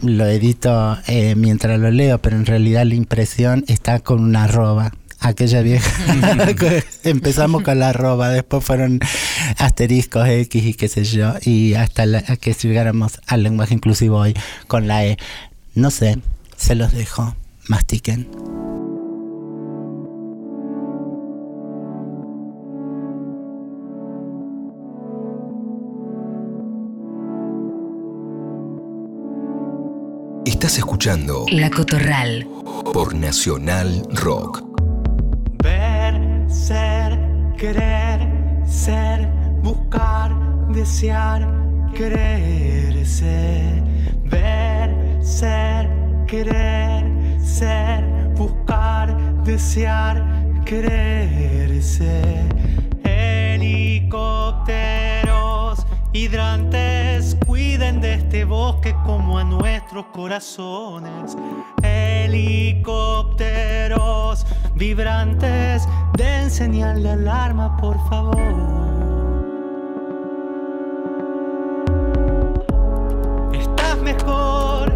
Lo 0.03 0.27
edito 0.27 0.97
mientras 1.37 1.81
lo 1.81 1.91
leo, 1.91 2.19
pero 2.23 2.37
en 2.37 2.47
realidad 2.47 2.85
la 2.87 2.95
impresión 2.95 3.65
está 3.67 3.99
con 4.01 4.23
una 4.23 4.45
arroba 4.45 4.93
aquella 5.29 5.63
vieja. 5.63 5.91
Empezamos 7.05 7.63
con 7.63 7.79
la 7.79 7.91
arroba, 7.91 8.29
después 8.31 8.65
fueron 8.65 9.01
asteriscos 9.59 10.29
X 10.29 10.65
y 10.65 10.75
qué 10.75 10.89
sé 10.89 11.05
yo, 11.05 11.35
y 11.43 11.75
hasta 11.75 12.07
la- 12.07 12.25
a 12.27 12.37
que 12.37 12.53
llegáramos 12.55 13.21
al 13.27 13.43
lenguaje 13.43 13.75
inclusivo 13.75 14.19
hoy 14.19 14.35
con 14.67 14.87
la 14.89 15.05
E. 15.05 15.17
No 15.75 15.91
sé, 15.91 16.19
se 16.57 16.75
los 16.75 16.93
dejo, 16.93 17.35
mastiquen. 17.69 18.27
Estás 30.45 30.79
escuchando 30.79 31.45
La 31.51 31.71
Cotorral. 31.71 32.47
por 32.93 33.15
Nacional 33.15 34.03
Rock. 34.13 34.76
Ver, 35.63 36.21
ser, 36.49 37.19
querer, 37.57 38.21
ser, 38.67 39.29
buscar, 39.63 40.35
desear, 40.73 41.49
quererse. 41.95 43.83
Ver, 44.25 44.91
ser, 45.23 45.89
querer, 46.27 47.05
ser, 47.41 48.05
buscar, 48.37 49.17
desear, 49.45 50.25
quererse. 50.65 52.45
Helicópteros 53.05 55.87
hidrantes 56.13 57.37
cuiden 57.47 58.01
de 58.01 58.15
este 58.15 58.45
bosque 58.45 58.95
como 59.05 59.39
a 59.39 59.45
nuestros 59.45 60.07
corazones. 60.07 61.37
Helicópteros 61.83 64.45
vibrantes, 64.77 65.89
den 66.17 66.51
señal 66.51 67.03
de 67.03 67.11
alarma, 67.11 67.77
por 67.79 67.97
favor. 68.09 68.37
Estás 73.53 73.97
mejor, 74.03 74.93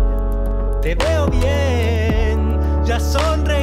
te 0.82 0.94
veo 0.94 1.26
bien, 1.28 2.58
ya 2.84 3.00
sonreís 3.00 3.59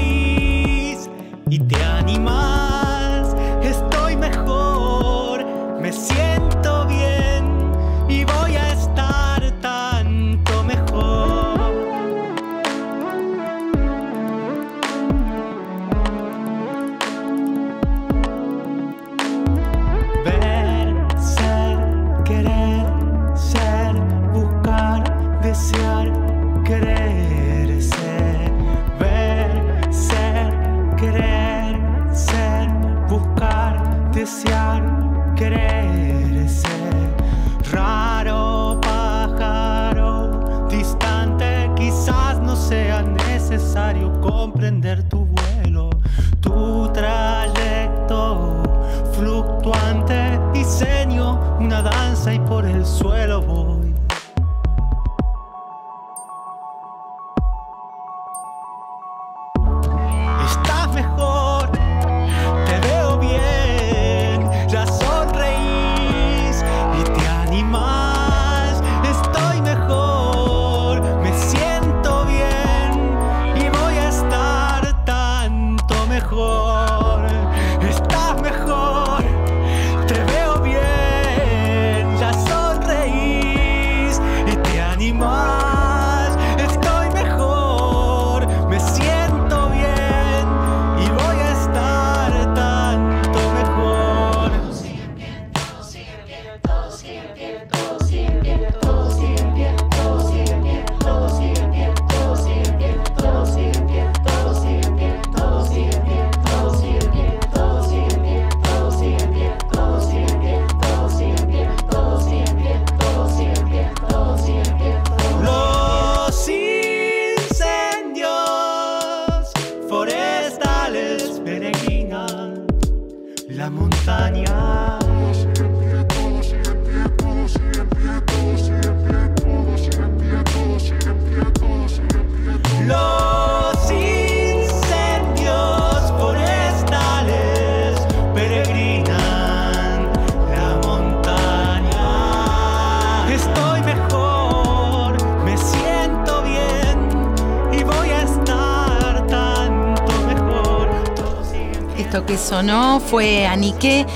sonó 152.58 153.00
fue 153.00 153.46
Aniqué 153.46 154.08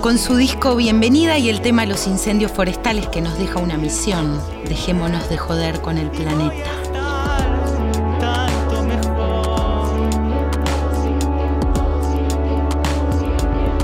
con 0.00 0.18
su 0.18 0.34
disco 0.34 0.74
Bienvenida 0.74 1.38
y 1.38 1.48
el 1.48 1.60
tema 1.60 1.86
Los 1.86 2.08
incendios 2.08 2.50
forestales 2.50 3.06
que 3.06 3.20
nos 3.20 3.38
deja 3.38 3.60
una 3.60 3.76
misión. 3.76 4.40
Dejémonos 4.68 5.28
de 5.28 5.36
joder 5.36 5.80
con 5.80 5.96
el 5.96 6.10
planeta. 6.10 6.68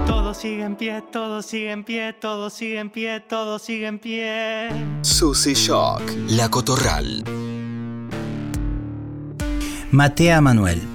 Todo 0.05 0.35
sigue 0.35 0.65
en 0.65 0.75
pie, 0.75 1.03
todo 1.13 1.41
sigue 1.41 1.71
en 1.71 1.85
pie, 1.85 2.13
todo 2.15 2.51
sigue 2.51 2.81
en 2.81 2.91
pie, 2.91 3.21
todo 3.21 3.61
sigue 3.61 3.87
en 3.87 3.99
pie. 4.01 4.69
Susy 5.03 5.55
Shock. 5.55 6.03
La 6.31 6.49
Cotorral. 6.49 7.23
Maté 9.93 10.33
a 10.33 10.41
Manuel. 10.41 10.92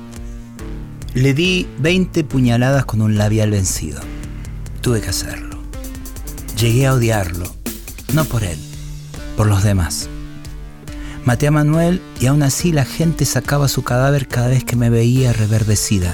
Le 1.17 1.33
di 1.33 1.65
20 1.79 2.25
puñaladas 2.25 2.85
con 2.85 3.01
un 3.01 3.17
labial 3.17 3.49
vencido. 3.49 3.99
Tuve 4.81 5.01
que 5.01 5.09
hacerlo. 5.09 5.57
Llegué 6.61 6.85
a 6.85 6.93
odiarlo. 6.93 7.51
No 8.13 8.23
por 8.25 8.43
él, 8.43 8.59
por 9.35 9.47
los 9.47 9.63
demás. 9.63 10.09
Maté 11.25 11.47
a 11.47 11.51
Manuel 11.51 12.03
y 12.19 12.27
aún 12.27 12.43
así 12.43 12.71
la 12.71 12.85
gente 12.85 13.25
sacaba 13.25 13.67
su 13.67 13.81
cadáver 13.81 14.27
cada 14.27 14.49
vez 14.49 14.63
que 14.63 14.75
me 14.75 14.91
veía 14.91 15.33
reverdecida. 15.33 16.13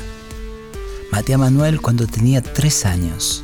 Maté 1.12 1.34
a 1.34 1.38
Manuel 1.38 1.82
cuando 1.82 2.08
tenía 2.08 2.42
tres 2.42 2.86
años. 2.86 3.44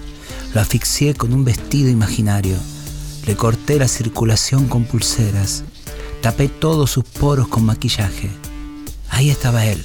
Lo 0.54 0.62
asfixié 0.62 1.14
con 1.14 1.34
un 1.34 1.44
vestido 1.44 1.90
imaginario. 1.90 2.56
Le 3.28 3.36
corté 3.36 3.80
la 3.80 3.90
circulación 3.90 4.70
con 4.70 4.86
pulseras. 4.86 5.66
Tapé 6.22 6.48
todos 6.48 6.90
sus 6.90 7.04
poros 7.04 7.50
con 7.50 7.66
maquillaje. 7.66 8.30
Ahí 9.10 9.30
estaba 9.30 9.66
él, 9.66 9.84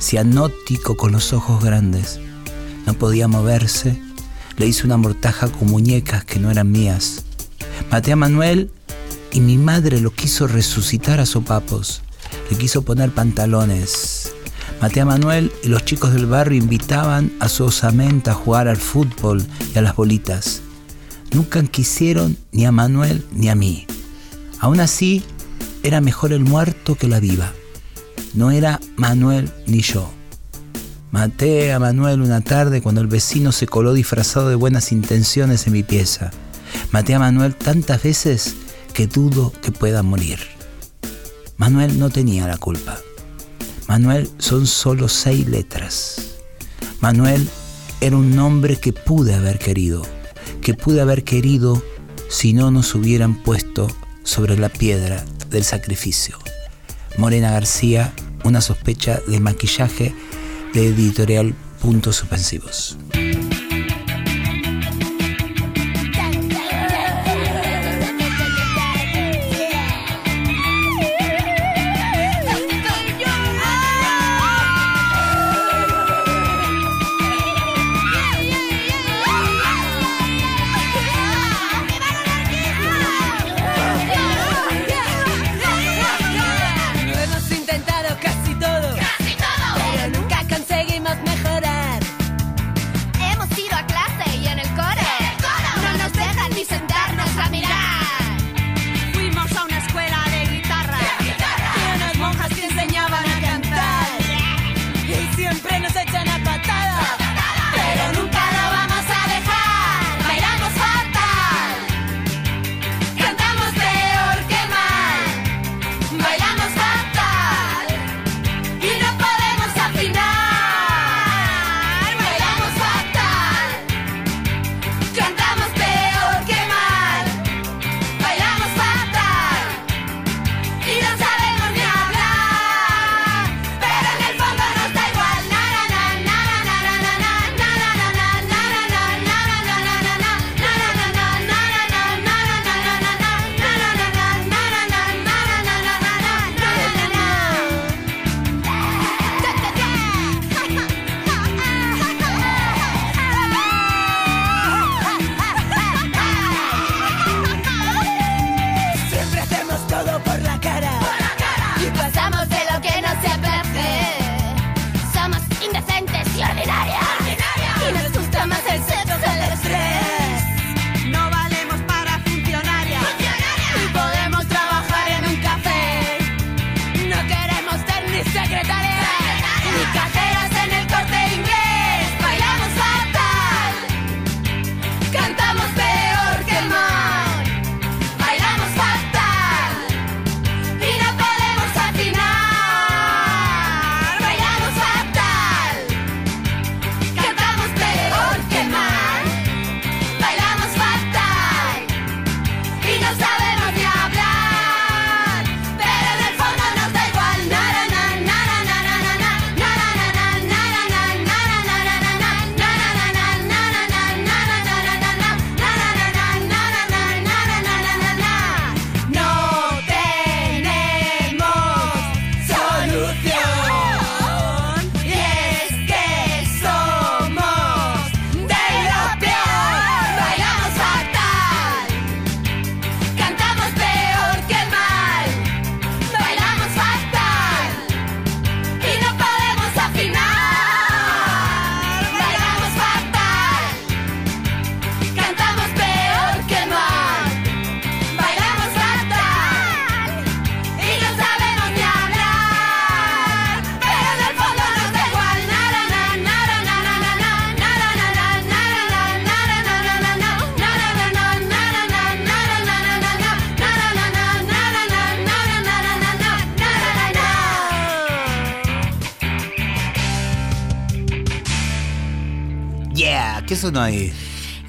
cianótico 0.00 0.96
con 0.96 1.12
los 1.12 1.32
ojos 1.32 1.62
grandes. 1.62 2.18
No 2.86 2.94
podía 2.94 3.28
moverse. 3.28 4.00
Le 4.56 4.66
hice 4.66 4.86
una 4.86 4.96
mortaja 4.96 5.48
con 5.48 5.68
muñecas 5.68 6.24
que 6.24 6.38
no 6.38 6.50
eran 6.50 6.70
mías. 6.70 7.24
Maté 7.90 8.12
a 8.12 8.16
Manuel 8.16 8.70
y 9.32 9.40
mi 9.40 9.58
madre 9.58 10.00
lo 10.00 10.10
quiso 10.10 10.46
resucitar 10.46 11.20
a 11.20 11.26
sopapos. 11.26 12.02
Le 12.50 12.56
quiso 12.56 12.82
poner 12.82 13.10
pantalones. 13.10 14.32
Maté 14.80 15.00
a 15.00 15.04
Manuel 15.04 15.52
y 15.62 15.68
los 15.68 15.84
chicos 15.84 16.12
del 16.12 16.26
barrio 16.26 16.58
invitaban 16.58 17.32
a 17.38 17.48
su 17.48 17.64
osamenta 17.64 18.32
a 18.32 18.34
jugar 18.34 18.68
al 18.68 18.78
fútbol 18.78 19.44
y 19.74 19.78
a 19.78 19.82
las 19.82 19.94
bolitas. 19.94 20.62
Nunca 21.32 21.62
quisieron 21.62 22.36
ni 22.50 22.64
a 22.66 22.72
Manuel 22.72 23.24
ni 23.32 23.48
a 23.48 23.54
mí. 23.54 23.86
Aún 24.58 24.80
así, 24.80 25.22
era 25.82 26.00
mejor 26.00 26.32
el 26.32 26.40
muerto 26.40 26.96
que 26.96 27.08
la 27.08 27.20
viva. 27.20 27.52
No 28.34 28.50
era 28.50 28.80
Manuel 28.96 29.50
ni 29.66 29.82
yo. 29.82 30.10
Maté 31.10 31.72
a 31.72 31.80
Manuel 31.80 32.20
una 32.20 32.40
tarde 32.40 32.80
cuando 32.80 33.00
el 33.00 33.08
vecino 33.08 33.50
se 33.50 33.66
coló 33.66 33.92
disfrazado 33.92 34.48
de 34.48 34.54
buenas 34.54 34.92
intenciones 34.92 35.66
en 35.66 35.72
mi 35.72 35.82
pieza. 35.82 36.30
Maté 36.92 37.14
a 37.14 37.18
Manuel 37.18 37.56
tantas 37.56 38.02
veces 38.02 38.54
que 38.92 39.08
dudo 39.08 39.52
que 39.60 39.72
pueda 39.72 40.02
morir. 40.02 40.38
Manuel 41.56 41.98
no 41.98 42.10
tenía 42.10 42.46
la 42.46 42.56
culpa. 42.56 42.98
Manuel 43.88 44.30
son 44.38 44.68
solo 44.68 45.08
seis 45.08 45.48
letras. 45.48 46.36
Manuel 47.00 47.48
era 48.00 48.16
un 48.16 48.36
nombre 48.36 48.76
que 48.76 48.92
pude 48.92 49.34
haber 49.34 49.58
querido, 49.58 50.02
que 50.62 50.74
pude 50.74 51.00
haber 51.00 51.24
querido 51.24 51.82
si 52.28 52.52
no 52.52 52.70
nos 52.70 52.94
hubieran 52.94 53.42
puesto 53.42 53.88
sobre 54.22 54.56
la 54.56 54.68
piedra 54.68 55.24
del 55.50 55.64
sacrificio. 55.64 56.38
Morena 57.16 57.50
García, 57.50 58.12
una 58.44 58.60
sospecha 58.60 59.20
de 59.26 59.40
maquillaje 59.40 60.14
de 60.74 60.86
editorial 60.86 61.54
Puntos 61.80 62.16
Suspensivos. 62.16 62.96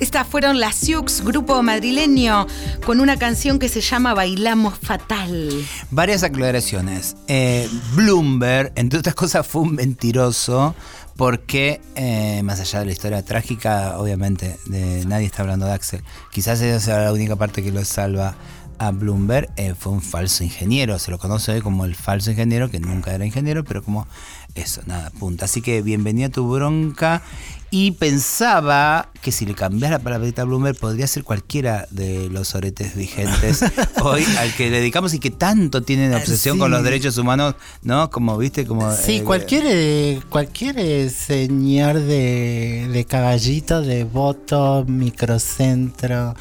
Estas 0.02 0.26
fueron 0.26 0.60
las 0.60 0.76
Sioux, 0.76 1.22
grupo 1.24 1.62
madrileño, 1.62 2.48
con 2.84 3.00
una 3.00 3.18
canción 3.18 3.60
que 3.60 3.70
se 3.70 3.82
llama 3.82 4.16
Bailamos 4.16 4.80
Fatal. 4.80 5.52
Varias 5.92 6.24
aclaraciones. 6.24 7.16
Eh, 7.28 7.70
Bloomberg, 7.96 8.72
entre 8.76 8.98
otras 8.98 9.14
cosas, 9.14 9.46
fue 9.46 9.62
un 9.62 9.76
mentiroso 9.76 10.76
porque, 11.16 11.82
eh, 11.96 12.42
más 12.44 12.60
allá 12.60 12.80
de 12.80 12.86
la 12.86 12.92
historia 12.94 13.24
trágica, 13.24 14.00
obviamente, 14.00 14.58
de, 14.66 15.06
nadie 15.06 15.28
está 15.28 15.44
hablando 15.44 15.68
de 15.68 15.74
Axel. 15.74 16.04
Quizás 16.32 16.60
esa 16.62 16.80
sea 16.80 17.00
la 17.02 17.14
única 17.14 17.36
parte 17.36 17.62
que 17.62 17.72
lo 17.72 17.86
salva 17.86 18.34
a 18.82 18.90
Bloomberg. 18.90 19.48
eh, 19.58 19.76
fue 19.78 19.92
un 19.92 20.02
falso 20.02 20.44
ingeniero. 20.44 20.98
Se 20.98 21.12
lo 21.12 21.20
conoce 21.20 21.52
hoy 21.52 21.62
como 21.62 21.86
el 21.86 21.94
falso 21.94 22.32
ingeniero, 22.32 22.72
que 22.72 22.80
nunca 22.80 23.14
era 23.14 23.24
ingeniero, 23.24 23.64
pero 23.64 23.84
como 23.84 24.08
eso, 24.56 24.82
nada, 24.88 25.12
punta. 25.12 25.46
Así 25.46 25.62
que 25.62 25.84
bienvenida 25.84 26.28
a 26.28 26.30
tu 26.30 26.52
bronca. 26.52 27.22
Y 27.70 27.92
pensaba 27.92 29.10
que 29.22 29.32
si 29.32 29.46
le 29.46 29.54
cambias 29.54 29.92
la 29.92 30.00
palabrita 30.00 30.42
a 30.42 30.46
Bloomberg 30.46 30.78
podría 30.78 31.08
ser 31.08 31.24
cualquiera 31.24 31.88
de 31.92 32.28
los 32.30 32.54
oretes 32.54 32.96
vigentes 32.96 33.64
hoy 34.04 34.26
al 34.40 34.54
que 34.56 34.70
le 34.70 34.80
dedicamos 34.80 35.14
y 35.14 35.20
que 35.20 35.30
tanto 35.30 35.82
tienen 35.82 36.14
obsesión 36.14 36.58
con 36.60 36.70
los 36.70 36.84
derechos 36.84 37.18
humanos, 37.18 37.56
¿no? 37.84 38.10
Como 38.10 38.38
viste, 38.38 38.66
como. 38.66 38.92
Sí, 38.94 39.18
eh, 39.18 39.24
cualquier, 39.24 39.64
eh, 39.68 40.20
cualquier 40.30 40.80
eh, 40.80 41.10
señor 41.10 42.00
de, 42.00 42.90
de 42.92 43.06
caballito, 43.06 43.82
de 43.82 44.04
voto, 44.04 44.84
microcentro, 44.86 46.36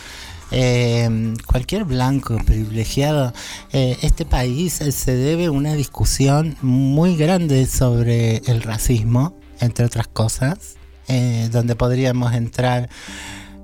eh, 0.51 1.34
cualquier 1.46 1.84
blanco 1.84 2.36
privilegiado, 2.44 3.32
eh, 3.72 3.96
este 4.03 4.24
país 4.24 4.80
eh, 4.80 4.92
se 4.92 5.14
debe 5.14 5.51
una 5.51 5.74
discusión 5.74 6.57
muy 6.62 7.16
grande 7.16 7.66
sobre 7.66 8.38
el 8.46 8.62
racismo, 8.62 9.34
entre 9.61 9.84
otras 9.84 10.09
cosas, 10.09 10.76
eh, 11.09 11.48
donde 11.51 11.76
podríamos 11.76 12.34
entrar 12.34 12.88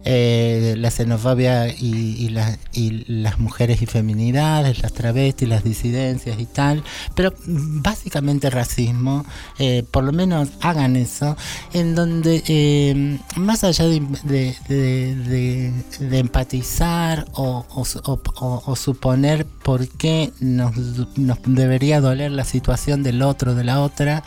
eh, 0.09 0.75
la 0.79 0.91
xenofobia 0.91 1.69
y, 1.69 2.17
y 2.25 2.29
la- 2.31 2.57
y 2.73 3.05
las 3.09 3.39
mujeres 3.41 3.83
y 3.83 3.87
feminidades, 3.87 4.81
las 4.83 4.93
travestis, 4.93 5.49
las 5.49 5.65
disidencias 5.65 6.39
y 6.39 6.47
tal, 6.47 6.83
pero 7.15 7.35
básicamente 7.47 8.49
racismo, 8.51 9.25
eh, 9.59 9.83
por 9.91 10.05
lo 10.05 10.13
menos 10.13 10.49
hagan 10.61 10.95
eso, 10.97 11.37
en 11.73 11.95
donde 11.97 12.43
eh, 12.47 13.19
más 13.37 13.65
allá 13.65 13.85
de, 13.87 14.55
de- 14.69 15.73
empatizar 16.19 17.27
o 17.35 18.75
suponer 18.77 19.45
por 19.47 19.89
qué 19.89 20.33
nos, 20.41 20.77
nos 21.17 21.39
debería 21.45 22.01
doler 22.01 22.31
la 22.31 22.45
situación 22.45 23.03
del 23.03 23.23
otro, 23.23 23.55
de 23.55 23.65
la 23.65 23.81
otra, 23.81 24.23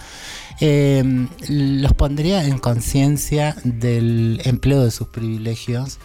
eh, 0.60 1.28
los 1.48 1.94
pondría 1.94 2.44
en 2.46 2.60
conciencia 2.60 3.56
del 3.64 4.42
empleo 4.44 4.84
de 4.84 4.92
sus 4.92 5.08
privilegios, 5.08 6.00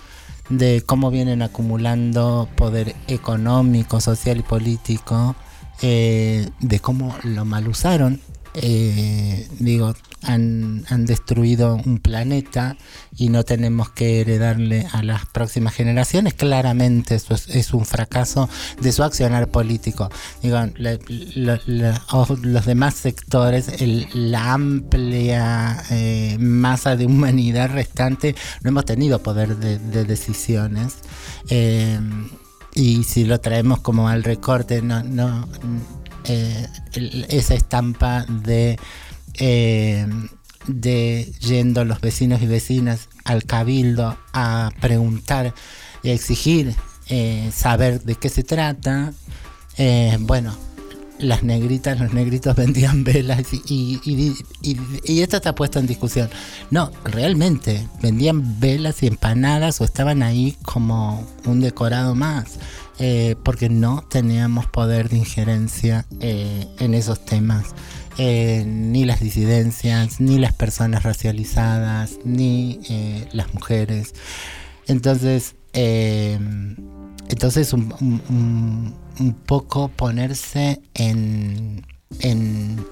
de 0.48 0.82
cómo 0.84 1.10
vienen 1.10 1.42
acumulando 1.42 2.48
poder 2.56 2.94
económico, 3.08 4.00
social 4.00 4.38
y 4.38 4.42
político, 4.42 5.34
eh, 5.82 6.48
de 6.60 6.80
cómo 6.80 7.16
lo 7.24 7.44
mal 7.44 7.68
usaron. 7.68 8.20
Eh, 8.54 9.48
digo, 9.58 9.94
han, 10.24 10.84
destruido 11.06 11.76
un 11.84 11.98
planeta 11.98 12.76
y 13.16 13.28
no 13.28 13.44
tenemos 13.44 13.90
que 13.90 14.20
heredarle 14.20 14.86
a 14.92 15.02
las 15.02 15.26
próximas 15.26 15.74
generaciones. 15.74 16.34
Claramente 16.34 17.16
eso 17.16 17.34
es, 17.34 17.72
un 17.74 17.84
fracaso 17.84 18.48
de 18.80 18.92
su 18.92 19.02
accionar 19.02 19.48
político. 19.48 20.10
Digo, 20.42 20.58
los 21.34 22.66
demás 22.66 22.94
sectores, 22.94 23.68
la 24.14 24.52
amplia 24.52 25.82
eh, 25.90 26.36
masa 26.38 26.96
de 26.96 27.06
humanidad 27.06 27.70
restante, 27.70 28.34
no 28.62 28.70
hemos 28.70 28.84
tenido 28.84 29.22
poder 29.22 29.56
de, 29.56 29.78
de 29.78 30.04
decisiones. 30.04 30.98
Eh, 31.48 31.98
y 32.74 33.04
si 33.04 33.24
lo 33.24 33.40
traemos 33.40 33.80
como 33.80 34.08
al 34.08 34.24
recorte, 34.24 34.82
no, 34.82 35.02
no 35.04 35.46
eh, 36.26 36.66
esa 37.28 37.54
estampa 37.54 38.24
de 38.26 38.78
eh, 39.38 40.06
de 40.66 41.30
yendo 41.40 41.84
los 41.84 42.00
vecinos 42.00 42.40
y 42.42 42.46
vecinas 42.46 43.08
al 43.24 43.44
cabildo 43.44 44.16
a 44.32 44.70
preguntar 44.80 45.54
y 46.02 46.10
a 46.10 46.12
exigir 46.14 46.74
eh, 47.08 47.50
saber 47.54 48.02
de 48.02 48.14
qué 48.14 48.28
se 48.28 48.44
trata. 48.44 49.12
Eh, 49.76 50.16
bueno, 50.20 50.56
las 51.18 51.42
negritas, 51.42 51.98
los 52.00 52.12
negritos 52.14 52.56
vendían 52.64 53.04
velas 53.04 53.42
y, 53.52 54.00
y, 54.04 54.34
y- 54.62 54.78
y- 55.04 55.20
esto 55.20 55.36
está 55.36 55.54
puesto 55.54 55.78
en 55.78 55.86
discusión. 55.86 56.30
No, 56.70 56.90
realmente 57.04 57.86
vendían 58.02 58.58
velas 58.60 59.02
y 59.02 59.06
empanadas 59.08 59.80
o 59.80 59.84
estaban 59.84 60.22
ahí 60.22 60.56
como 60.62 61.26
un 61.44 61.60
decorado 61.60 62.14
más, 62.14 62.58
porque 63.42 63.68
no 63.68 64.04
teníamos 64.08 64.66
poder 64.66 65.08
de 65.08 65.18
injerencia 65.18 66.06
en 66.20 66.94
esos 66.94 67.24
temas. 67.24 67.74
Eh, 68.16 68.64
ni 68.64 69.04
las 69.04 69.18
disidencias, 69.18 70.20
ni 70.20 70.38
las 70.38 70.52
personas 70.52 71.02
racializadas, 71.02 72.18
ni 72.24 72.78
eh, 72.88 73.26
las 73.32 73.52
mujeres. 73.52 74.14
Entonces, 74.86 75.56
eh, 75.72 76.38
entonces 77.28 77.72
un, 77.72 78.94
poco 79.46 79.88
ponerse 79.88 80.80
en, 80.94 81.84
en, 82.20 82.86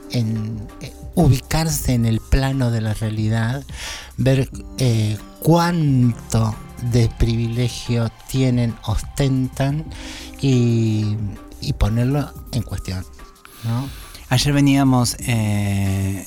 ubicarse 1.15 1.95
en 1.95 2.07
el 2.07 2.19
plano 2.19 2.73
de 2.73 2.81
la 2.81 2.95
realidad, 2.95 3.63
ver 4.17 4.49
cuánto 5.41 6.57
de 6.91 7.09
privilegio 7.17 8.11
tienen, 8.29 8.75
ostentan 8.87 9.85
y 10.41 11.17
ponerlo 11.79 12.33
en 12.51 12.63
cuestión. 12.63 13.05
¿no? 13.63 14.02
Ayer 14.33 14.55
veníamos, 14.55 15.15
eh, 15.27 16.25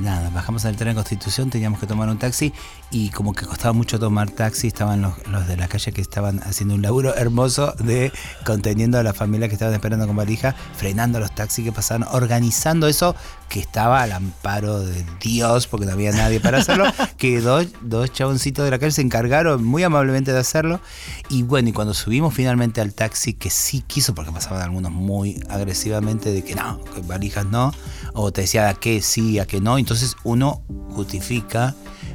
nada, 0.00 0.30
bajamos 0.30 0.62
del 0.62 0.74
tren 0.76 0.88
de 0.88 0.94
Constitución, 0.94 1.50
teníamos 1.50 1.78
que 1.78 1.86
tomar 1.86 2.08
un 2.08 2.16
taxi 2.16 2.54
y 2.90 3.10
como 3.10 3.32
que 3.32 3.46
costaba 3.46 3.72
mucho 3.72 3.98
tomar 3.98 4.30
taxi, 4.30 4.68
estaban 4.68 5.02
los, 5.02 5.14
los 5.28 5.46
de 5.48 5.56
la 5.56 5.68
calle 5.68 5.92
que 5.92 6.00
estaban 6.00 6.40
haciendo 6.44 6.74
un 6.74 6.82
laburo 6.82 7.14
hermoso 7.14 7.72
de 7.78 8.12
conteniendo 8.44 8.98
a 8.98 9.02
la 9.02 9.12
familia 9.12 9.48
que 9.48 9.54
estaban 9.54 9.74
esperando 9.74 10.06
con 10.06 10.16
valija, 10.16 10.54
frenando 10.76 11.18
los 11.18 11.34
taxis 11.34 11.64
que 11.64 11.72
pasaban, 11.72 12.06
organizando 12.12 12.86
eso 12.86 13.16
que 13.48 13.60
estaba 13.60 14.02
al 14.02 14.12
amparo 14.12 14.80
de 14.80 15.04
Dios, 15.20 15.66
porque 15.66 15.86
no 15.86 15.92
había 15.92 16.12
nadie 16.12 16.40
para 16.40 16.58
hacerlo, 16.58 16.84
que 17.18 17.40
dos, 17.40 17.66
dos 17.82 18.12
chaboncitos 18.12 18.64
de 18.64 18.70
la 18.70 18.78
calle 18.78 18.92
se 18.92 19.02
encargaron 19.02 19.64
muy 19.64 19.82
amablemente 19.82 20.32
de 20.32 20.38
hacerlo. 20.38 20.80
Y 21.28 21.42
bueno, 21.42 21.68
y 21.68 21.72
cuando 21.72 21.94
subimos 21.94 22.34
finalmente 22.34 22.80
al 22.80 22.94
taxi, 22.94 23.34
que 23.34 23.50
sí 23.50 23.82
quiso, 23.86 24.14
porque 24.14 24.32
pasaban 24.32 24.62
algunos 24.62 24.92
muy 24.92 25.42
agresivamente 25.48 26.32
de 26.32 26.42
que 26.42 26.54
no, 26.54 26.82
que 26.84 27.00
valijas 27.02 27.46
no, 27.46 27.72
o 28.12 28.32
te 28.32 28.42
decía 28.42 28.68
a 28.68 28.74
qué 28.74 29.00
sí, 29.02 29.38
a 29.38 29.46
qué 29.46 29.60
no, 29.60 29.78
entonces 29.78 30.16
uno 30.24 30.62
justifica 30.90 31.74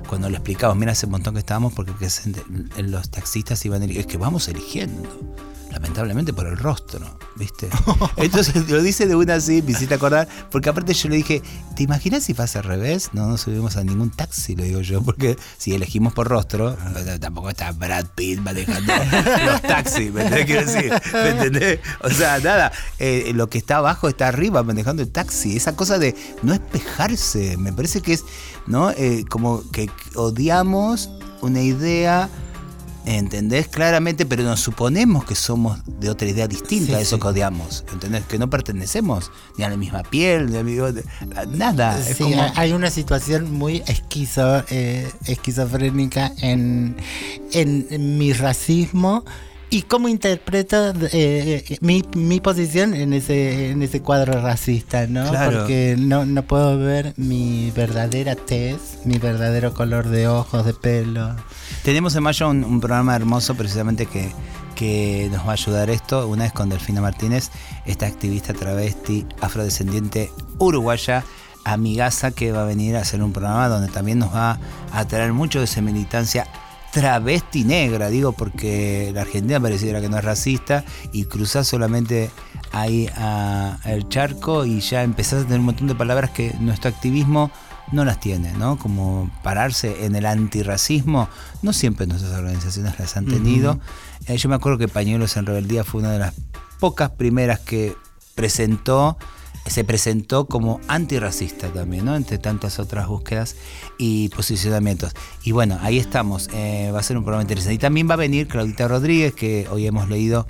cuando 0.10 0.28
le 0.28 0.38
explicamos, 0.38 0.76
mira 0.76 0.94
hace 0.94 1.06
un 1.06 1.12
montón 1.12 1.36
que 1.36 1.40
estábamos, 1.40 1.72
porque 1.74 1.94
los 2.82 3.12
taxistas 3.12 3.64
iban 3.66 3.84
es 3.84 4.08
que 4.08 4.18
vamos 4.18 4.48
eligiendo. 4.48 5.08
Lamentablemente 5.72 6.34
por 6.34 6.48
el 6.48 6.58
rostro, 6.58 7.20
¿viste? 7.36 7.70
Entonces 8.18 8.70
lo 8.70 8.82
dice 8.82 9.06
de 9.06 9.16
una 9.16 9.36
así, 9.36 9.62
me 9.62 9.72
hiciste 9.72 9.94
acordar, 9.94 10.28
porque 10.50 10.70
aparte 10.70 10.94
yo 10.94 11.10
le 11.10 11.18
dije, 11.18 11.44
¿te 11.76 11.84
imaginas 11.84 12.24
si 12.24 12.34
pasa 12.34 12.60
al 12.60 12.66
revés? 12.66 13.10
No 13.14 13.28
nos 13.28 13.42
subimos 13.42 13.78
a 13.78 13.84
ningún 13.84 14.10
taxi, 14.10 14.56
le 14.56 14.64
digo 14.66 14.82
yo, 14.82 15.04
porque 15.04 15.38
si 15.58 15.76
elegimos 15.76 16.14
por 16.14 16.28
rostro, 16.28 16.76
eh, 16.96 17.20
tampoco 17.20 17.50
está 17.50 17.72
Brad 17.72 18.08
Pitt 18.16 18.40
manejando 18.40 18.94
los 19.46 19.62
taxis, 19.62 20.12
¿me 20.12 20.24
entendés? 20.24 20.46
Quiero 20.46 20.66
decir, 20.66 20.94
¿me 21.14 21.30
entendés? 21.30 21.80
O 22.02 22.10
sea, 22.10 22.40
nada, 22.40 22.72
eh, 22.98 23.32
lo 23.36 23.48
que 23.50 23.60
está 23.60 23.78
abajo 23.78 24.10
está 24.10 24.28
arriba 24.28 24.64
manejando 24.64 25.04
el 25.04 25.12
taxi. 25.12 25.56
Esa 25.56 25.76
cosa 25.76 26.00
de 26.00 26.16
no 26.42 26.54
espejarse, 26.54 27.58
me 27.58 27.74
parece 27.74 28.02
que 28.02 28.14
es, 28.14 28.26
¿no? 28.66 28.90
Eh, 28.92 29.24
como 29.30 29.70
que 29.72 29.90
odiamos 30.16 31.12
una 31.42 31.62
idea 31.62 32.30
¿Entendés? 33.10 33.68
Claramente, 33.68 34.26
pero 34.28 34.44
nos 34.44 34.60
suponemos 34.60 35.26
que 35.26 35.34
somos 35.34 35.80
de 36.00 36.12
otra 36.12 36.28
idea 36.30 36.48
distinta 36.48 36.86
Sí, 36.92 36.94
a 36.94 37.00
eso 37.00 37.16
sí. 37.16 37.22
que 37.24 37.28
odiamos. 37.28 37.84
¿Entendés? 37.92 38.24
Que 38.26 38.38
no 38.38 38.50
pertenecemos 38.52 39.32
ni 39.58 39.64
a 39.64 39.70
la 39.70 39.78
misma 39.78 40.04
piel, 40.04 40.52
ni 40.52 40.58
a, 40.58 40.64
mi- 40.64 40.78
a 40.78 41.46
nada. 41.48 42.00
Es 42.00 42.18
Sí, 42.18 42.24
como- 42.24 42.46
hay 42.56 42.72
una 42.72 42.92
situación 42.92 43.52
muy 43.52 43.82
esquizo, 43.88 44.64
eh, 44.70 45.10
esquizofrénica 45.26 46.32
en, 46.42 46.96
en 47.52 48.18
mi 48.20 48.32
racismo 48.34 49.26
y 49.72 49.84
cómo 49.84 50.08
interpreto 50.08 50.94
eh, 51.12 51.78
mi, 51.82 52.04
mi 52.16 52.40
posición 52.40 52.94
en 52.94 53.14
ese, 53.14 53.72
en 53.72 53.82
ese 53.82 54.02
cuadro 54.02 54.40
racista, 54.42 55.08
¿no? 55.08 55.28
Claro. 55.30 55.60
Porque 55.62 55.96
no, 55.98 56.26
no 56.26 56.44
puedo 56.44 56.78
ver 56.78 57.14
mi 57.18 57.72
verdadera 57.76 58.36
tez, 58.36 58.78
mi 59.06 59.18
verdadero 59.18 59.74
color 59.74 60.10
de 60.10 60.28
ojos, 60.28 60.64
de 60.66 60.74
pelo. 60.76 61.36
Tenemos 61.84 62.16
en 62.16 62.24
mayo 62.24 62.50
un, 62.50 62.80
programa 62.80 63.16
hermoso 63.16 63.56
precisamente 63.56 64.06
que, 64.06 64.32
que 64.76 65.30
nos 65.32 65.46
va 65.46 65.52
a 65.52 65.54
ayudar 65.54 65.90
esto. 65.90 66.28
Una 66.28 66.44
vez 66.44 66.54
con 66.54 66.70
Delfina 66.70 67.02
Martínez, 67.02 67.50
esta 67.86 68.06
activista 68.06 68.54
travesti 68.54 69.26
afrodescendiente 69.42 70.32
uruguaya. 70.60 71.24
amigaza 71.66 72.32
que 72.32 72.52
va 72.52 72.62
a 72.64 72.66
venir 72.66 72.96
a 72.96 73.02
hacer 73.02 73.22
un 73.22 73.34
programa 73.34 73.68
donde 73.68 73.90
también 73.92 74.20
nos 74.20 74.34
va 74.34 74.60
a 74.92 75.06
traer 75.06 75.34
mucho 75.34 75.60
de 75.60 75.66
esa 75.66 75.82
militancia 75.82 76.48
travesti 76.92 77.64
negra, 77.66 78.10
digo, 78.10 78.32
porque 78.32 79.12
la 79.14 79.22
Argentina 79.22 79.60
pareciera 79.60 80.02
que 80.02 80.10
no 80.10 80.18
es 80.18 80.24
racista 80.24 80.84
y 81.12 81.26
cruzás 81.26 81.68
solamente 81.68 82.32
ahí 82.72 83.08
a- 83.16 83.78
el 83.86 84.08
charco 84.10 84.66
y 84.66 84.80
ya 84.80 85.04
empezás 85.04 85.42
a 85.42 85.44
tener 85.44 85.60
un 85.60 85.66
montón 85.66 85.88
de 85.88 85.94
palabras 85.96 86.32
que 86.32 86.56
nuestro 86.60 86.90
activismo 86.90 87.52
no 87.92 88.06
las 88.06 88.20
tiene, 88.20 88.54
¿no? 88.54 88.78
Como 88.78 89.32
pararse 89.44 90.06
en 90.06 90.16
el 90.16 90.26
antirracismo, 90.26 91.30
no 91.62 91.74
siempre 91.74 92.08
nuestras 92.08 92.34
organizaciones 92.34 93.00
las 93.00 93.18
han 93.18 93.26
tenido. 93.26 93.80
Eh, 94.28 94.38
yo 94.38 94.50
me 94.50 94.56
acuerdo 94.56 94.78
que 94.78 94.88
Pañuelos 94.88 95.38
en 95.38 95.46
Rebeldía 95.46 95.84
fue 95.84 96.02
una 96.02 96.12
de 96.12 96.20
las 96.20 96.34
pocas 96.80 97.10
primeras 97.12 97.60
que 97.60 97.96
presentó, 98.36 99.18
se 99.66 99.84
presentó 99.84 100.46
como 100.46 100.80
antirracista 100.88 101.68
también, 101.74 102.06
¿no? 102.06 102.16
Entre 102.16 102.38
tantas 102.38 102.80
otras 102.80 103.08
búsquedas 103.08 103.56
y 103.98 104.30
posicionamientos. 104.30 105.14
Y 105.44 105.52
bueno, 105.52 105.78
ahí 105.82 105.98
estamos. 105.98 106.50
eh, 106.54 106.92
va 106.94 107.00
a 107.00 107.04
ser 107.04 107.18
un 107.18 107.24
programa 107.24 107.42
interesante. 107.44 107.74
Y 107.74 107.80
también 107.80 108.10
va 108.10 108.14
a 108.14 108.18
venir 108.18 108.48
Claudita 108.48 108.88
Rodríguez, 108.88 109.34
que 109.34 109.68
hoy 109.70 109.86
hemos 109.88 110.10
leído 110.10 110.48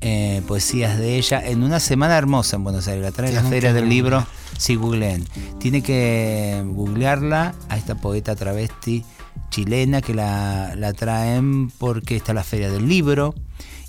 eh, 0.00 0.42
poesías 0.46 0.98
de 0.98 1.16
ella 1.16 1.40
en 1.44 1.62
una 1.62 1.80
semana 1.80 2.16
hermosa 2.16 2.56
en 2.56 2.64
Buenos 2.64 2.88
Aires. 2.88 3.02
La 3.02 3.12
trae 3.12 3.32
la 3.32 3.42
Feria 3.42 3.72
del. 3.72 3.88
Libro. 3.88 4.26
Si 4.58 4.74
googleen. 4.74 5.24
Tiene 5.58 5.82
que 5.82 6.62
googlearla 6.64 7.54
a 7.68 7.76
esta 7.76 7.94
poeta 7.94 8.34
travesti 8.34 9.04
chilena 9.50 10.00
que 10.00 10.14
la, 10.14 10.74
la 10.76 10.92
traen 10.92 11.70
porque 11.78 12.16
está 12.16 12.32
la 12.32 12.42
Feria 12.42 12.70
del 12.70 12.88
Libro 12.88 13.34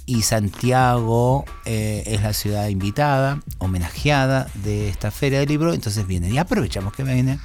y 0.07 0.21
Santiago 0.23 1.43
eh, 1.65 2.01
es 2.07 2.23
la 2.23 2.31
ciudad 2.33 2.67
invitada, 2.69 3.41
homenajeada 3.59 4.47
de 4.63 4.87
esta 4.89 5.11
feria 5.11 5.39
del 5.39 5.49
libro, 5.49 5.73
entonces 5.73 6.07
viene 6.07 6.29
y 6.29 6.37
aprovechamos 6.37 6.93
que 6.93 7.03
viene 7.03 7.37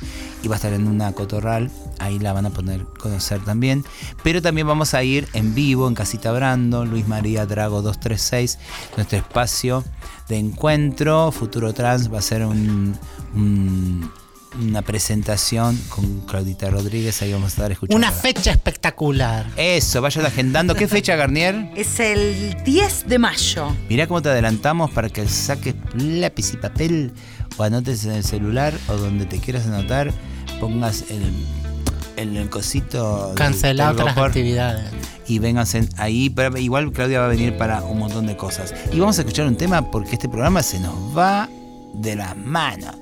y 0.45 0.49
va 0.49 0.55
a 0.55 0.57
estar 0.57 0.73
en 0.73 0.87
una 0.87 1.13
cotorral, 1.13 1.71
ahí 1.99 2.19
la 2.21 2.33
van 2.33 2.47
a 2.47 2.51
poder 2.51 2.85
conocer 3.01 3.41
también, 3.45 3.85
pero 4.23 4.41
también 4.41 4.67
vamos 4.69 4.95
a 4.95 5.03
ir 5.03 5.29
en 5.35 5.55
vivo 5.57 5.89
en 5.89 5.95
Casita 5.95 6.31
Brando, 6.31 6.85
Luis 6.87 7.07
María 7.09 7.47
Drago 7.47 7.83
236, 7.83 8.59
nuestro 8.97 9.19
espacio 9.19 9.85
de 10.29 10.39
encuentro, 10.39 11.33
Futuro 11.33 11.75
Trans 11.75 12.13
va 12.13 12.21
a 12.21 12.23
ser 12.23 12.47
un- 12.47 12.97
una 14.61 14.83
presentación 14.83 15.77
con 15.89 16.21
Claudita 16.21 16.69
Rodríguez, 16.71 17.21
ahí 17.23 17.33
vamos 17.33 17.47
a 17.47 17.49
estar 17.55 17.73
escuchando. 17.73 17.97
Una 17.97 18.13
fecha 18.13 18.51
espectacular. 18.51 19.47
Eso, 19.57 20.03
vayan 20.03 20.27
agendando. 20.27 20.75
¿Qué 20.75 20.89
fecha, 20.89 21.17
Garnier? 21.17 21.71
Es 21.77 21.99
el 22.01 22.57
10 22.65 23.09
de 23.09 23.19
mayo. 23.19 23.75
Mirá 23.89 24.07
cómo 24.07 24.21
te 24.23 24.29
adelantamos 24.29 24.91
para 24.91 25.09
que 25.09 25.27
saques 25.29 25.75
lápiz 25.95 26.53
y 26.53 26.57
papel 26.59 27.13
o 27.57 27.63
anotes 27.63 28.05
en 28.05 28.13
el 28.13 28.25
celular 28.25 28.75
o 28.89 28.95
donde 28.97 29.25
te 29.27 29.39
quieras 29.39 29.67
anotar, 29.67 30.13
pongas 30.61 31.05
el, 31.11 31.33
el, 32.17 32.37
el 32.37 32.51
cosito. 32.51 33.33
Cancelar 33.37 33.93
otras 33.95 34.17
actividades. 34.17 34.91
Y 35.27 35.39
vengas 35.39 35.75
en- 35.75 35.89
ahí. 35.97 36.29
pero 36.31 36.59
igual 36.59 36.93
Claudia 36.93 37.21
va 37.21 37.27
a 37.27 37.29
venir 37.29 37.57
para 37.57 37.83
un 37.83 37.99
montón 37.99 38.27
de 38.27 38.37
cosas. 38.37 38.75
Y 38.93 38.99
vamos 39.01 39.19
a 39.19 39.23
escuchar 39.23 39.47
un 39.47 39.57
tema 39.57 39.91
porque 39.91 40.13
este 40.13 40.29
programa 40.29 40.63
se 40.63 40.79
nos 40.81 40.95
va 41.17 41.49
de 41.95 42.17
las 42.17 42.37
manos. 42.37 42.97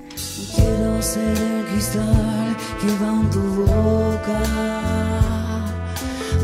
Quiero 0.55 1.01
ser 1.01 1.37
el 1.37 1.65
cristal 1.67 2.57
que 2.79 2.87
va 3.01 3.11
en 3.11 3.29
tu 3.29 3.65
boca. 3.65 4.41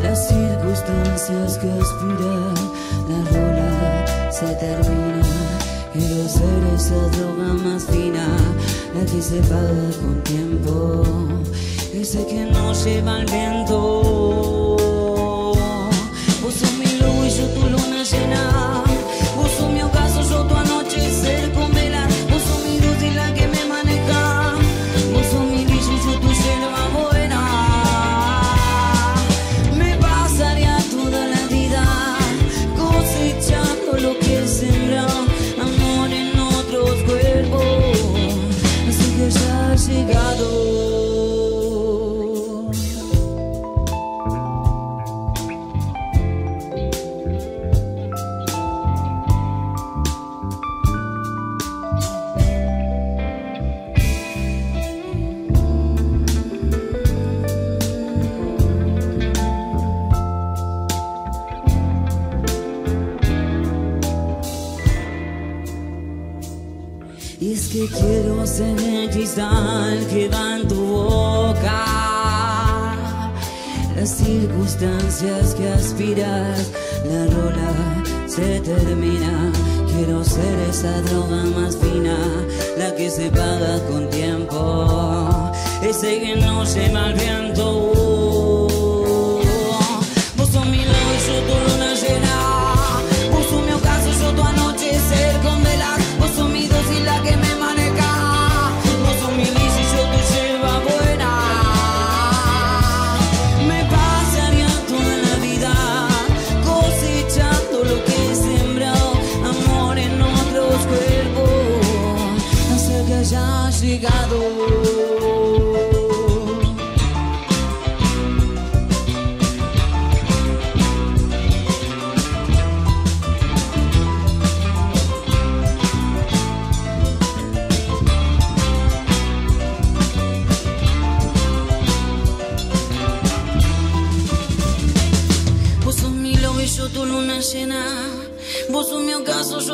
Las 0.02 0.28
circunstancias 0.28 1.58
que 1.58 1.72
aspiran, 1.72 2.56
la 3.10 3.20
rola 3.32 4.32
se 4.32 4.48
termina. 4.56 5.22
Quiero 5.94 6.28
ser 6.30 6.64
esa 6.76 6.96
droga 7.18 7.54
más 7.54 7.86
fina, 7.86 8.28
la 8.96 9.06
que 9.06 9.22
se 9.22 9.42
paga 9.42 9.90
con 10.02 10.22
tiempo. 10.24 11.04
Ese 11.94 12.26
que 12.28 12.46
no 12.46 12.74
lleva 12.74 13.20
el 13.22 13.26
viento. 13.26 14.67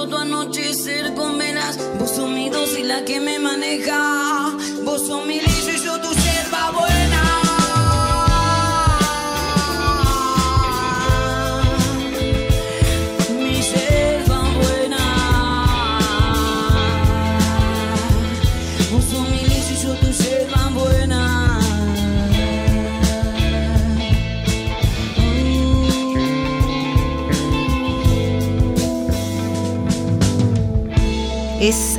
Tu 0.08 0.18
anochecer 0.18 1.14
con 1.14 1.38
velas. 1.38 1.78
Vos 2.00 2.12
sos 2.12 2.30
mi 2.30 2.50
dosis, 2.50 2.86
la 2.86 3.04
que 3.06 3.20
me 3.20 3.40
maneja. 3.40 4.58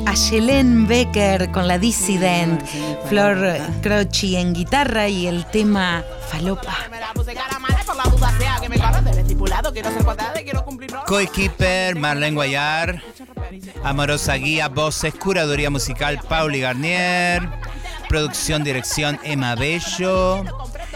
Es 0.04 0.30
Ayelen 0.30 0.86
Becker 0.86 1.50
con 1.50 1.66
la 1.66 1.78
Dissident, 1.78 2.62
Flor 3.08 3.58
Croci 3.82 4.36
en 4.36 4.52
guitarra 4.52 5.08
y 5.08 5.26
el 5.26 5.44
tema 5.46 6.04
Falopa. 6.28 6.76
Coequiper, 11.06 11.96
Marlene 11.96 12.34
Guayar. 12.34 13.02
Amorosa 13.82 14.34
guía, 14.34 14.68
voces, 14.68 15.14
curaduría 15.14 15.70
musical, 15.70 16.20
Pauli 16.28 16.60
Garnier. 16.60 17.48
Producción, 18.08 18.62
dirección, 18.64 19.18
Emma 19.24 19.54
Bello. 19.54 20.44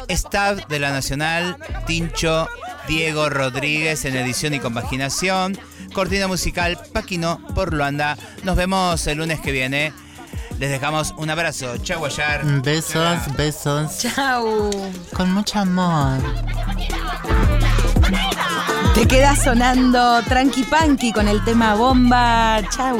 Staff 0.09 0.67
de 0.69 0.79
la 0.79 0.91
Nacional, 0.91 1.57
Tincho, 1.87 2.49
Diego 2.87 3.29
Rodríguez 3.29 4.05
en 4.05 4.17
edición 4.17 4.55
y 4.55 4.61
compaginación. 4.61 5.59
Cortina 5.99 6.29
musical, 6.29 6.79
Paquino 6.93 7.41
por 7.57 7.75
Luanda. 7.75 8.17
Nos 8.45 8.55
vemos 8.55 9.05
el 9.09 9.19
lunes 9.19 9.41
que 9.41 9.51
viene. 9.51 9.93
Les 10.61 10.71
dejamos 10.71 11.13
un 11.17 11.29
abrazo. 11.29 11.77
Chau, 11.79 11.99
Guayar. 11.99 12.45
Besos, 12.63 13.19
besos. 13.37 13.99
Chau. 13.99 14.71
Con 15.13 15.33
mucho 15.33 15.59
amor. 15.59 16.21
Te 18.95 19.09
queda 19.09 19.35
sonando 19.35 20.23
Tranqui 20.23 20.63
Panqui 20.63 21.13
con 21.13 21.27
el 21.27 21.43
tema 21.43 21.75
bomba. 21.75 22.61
Chau. 22.71 22.97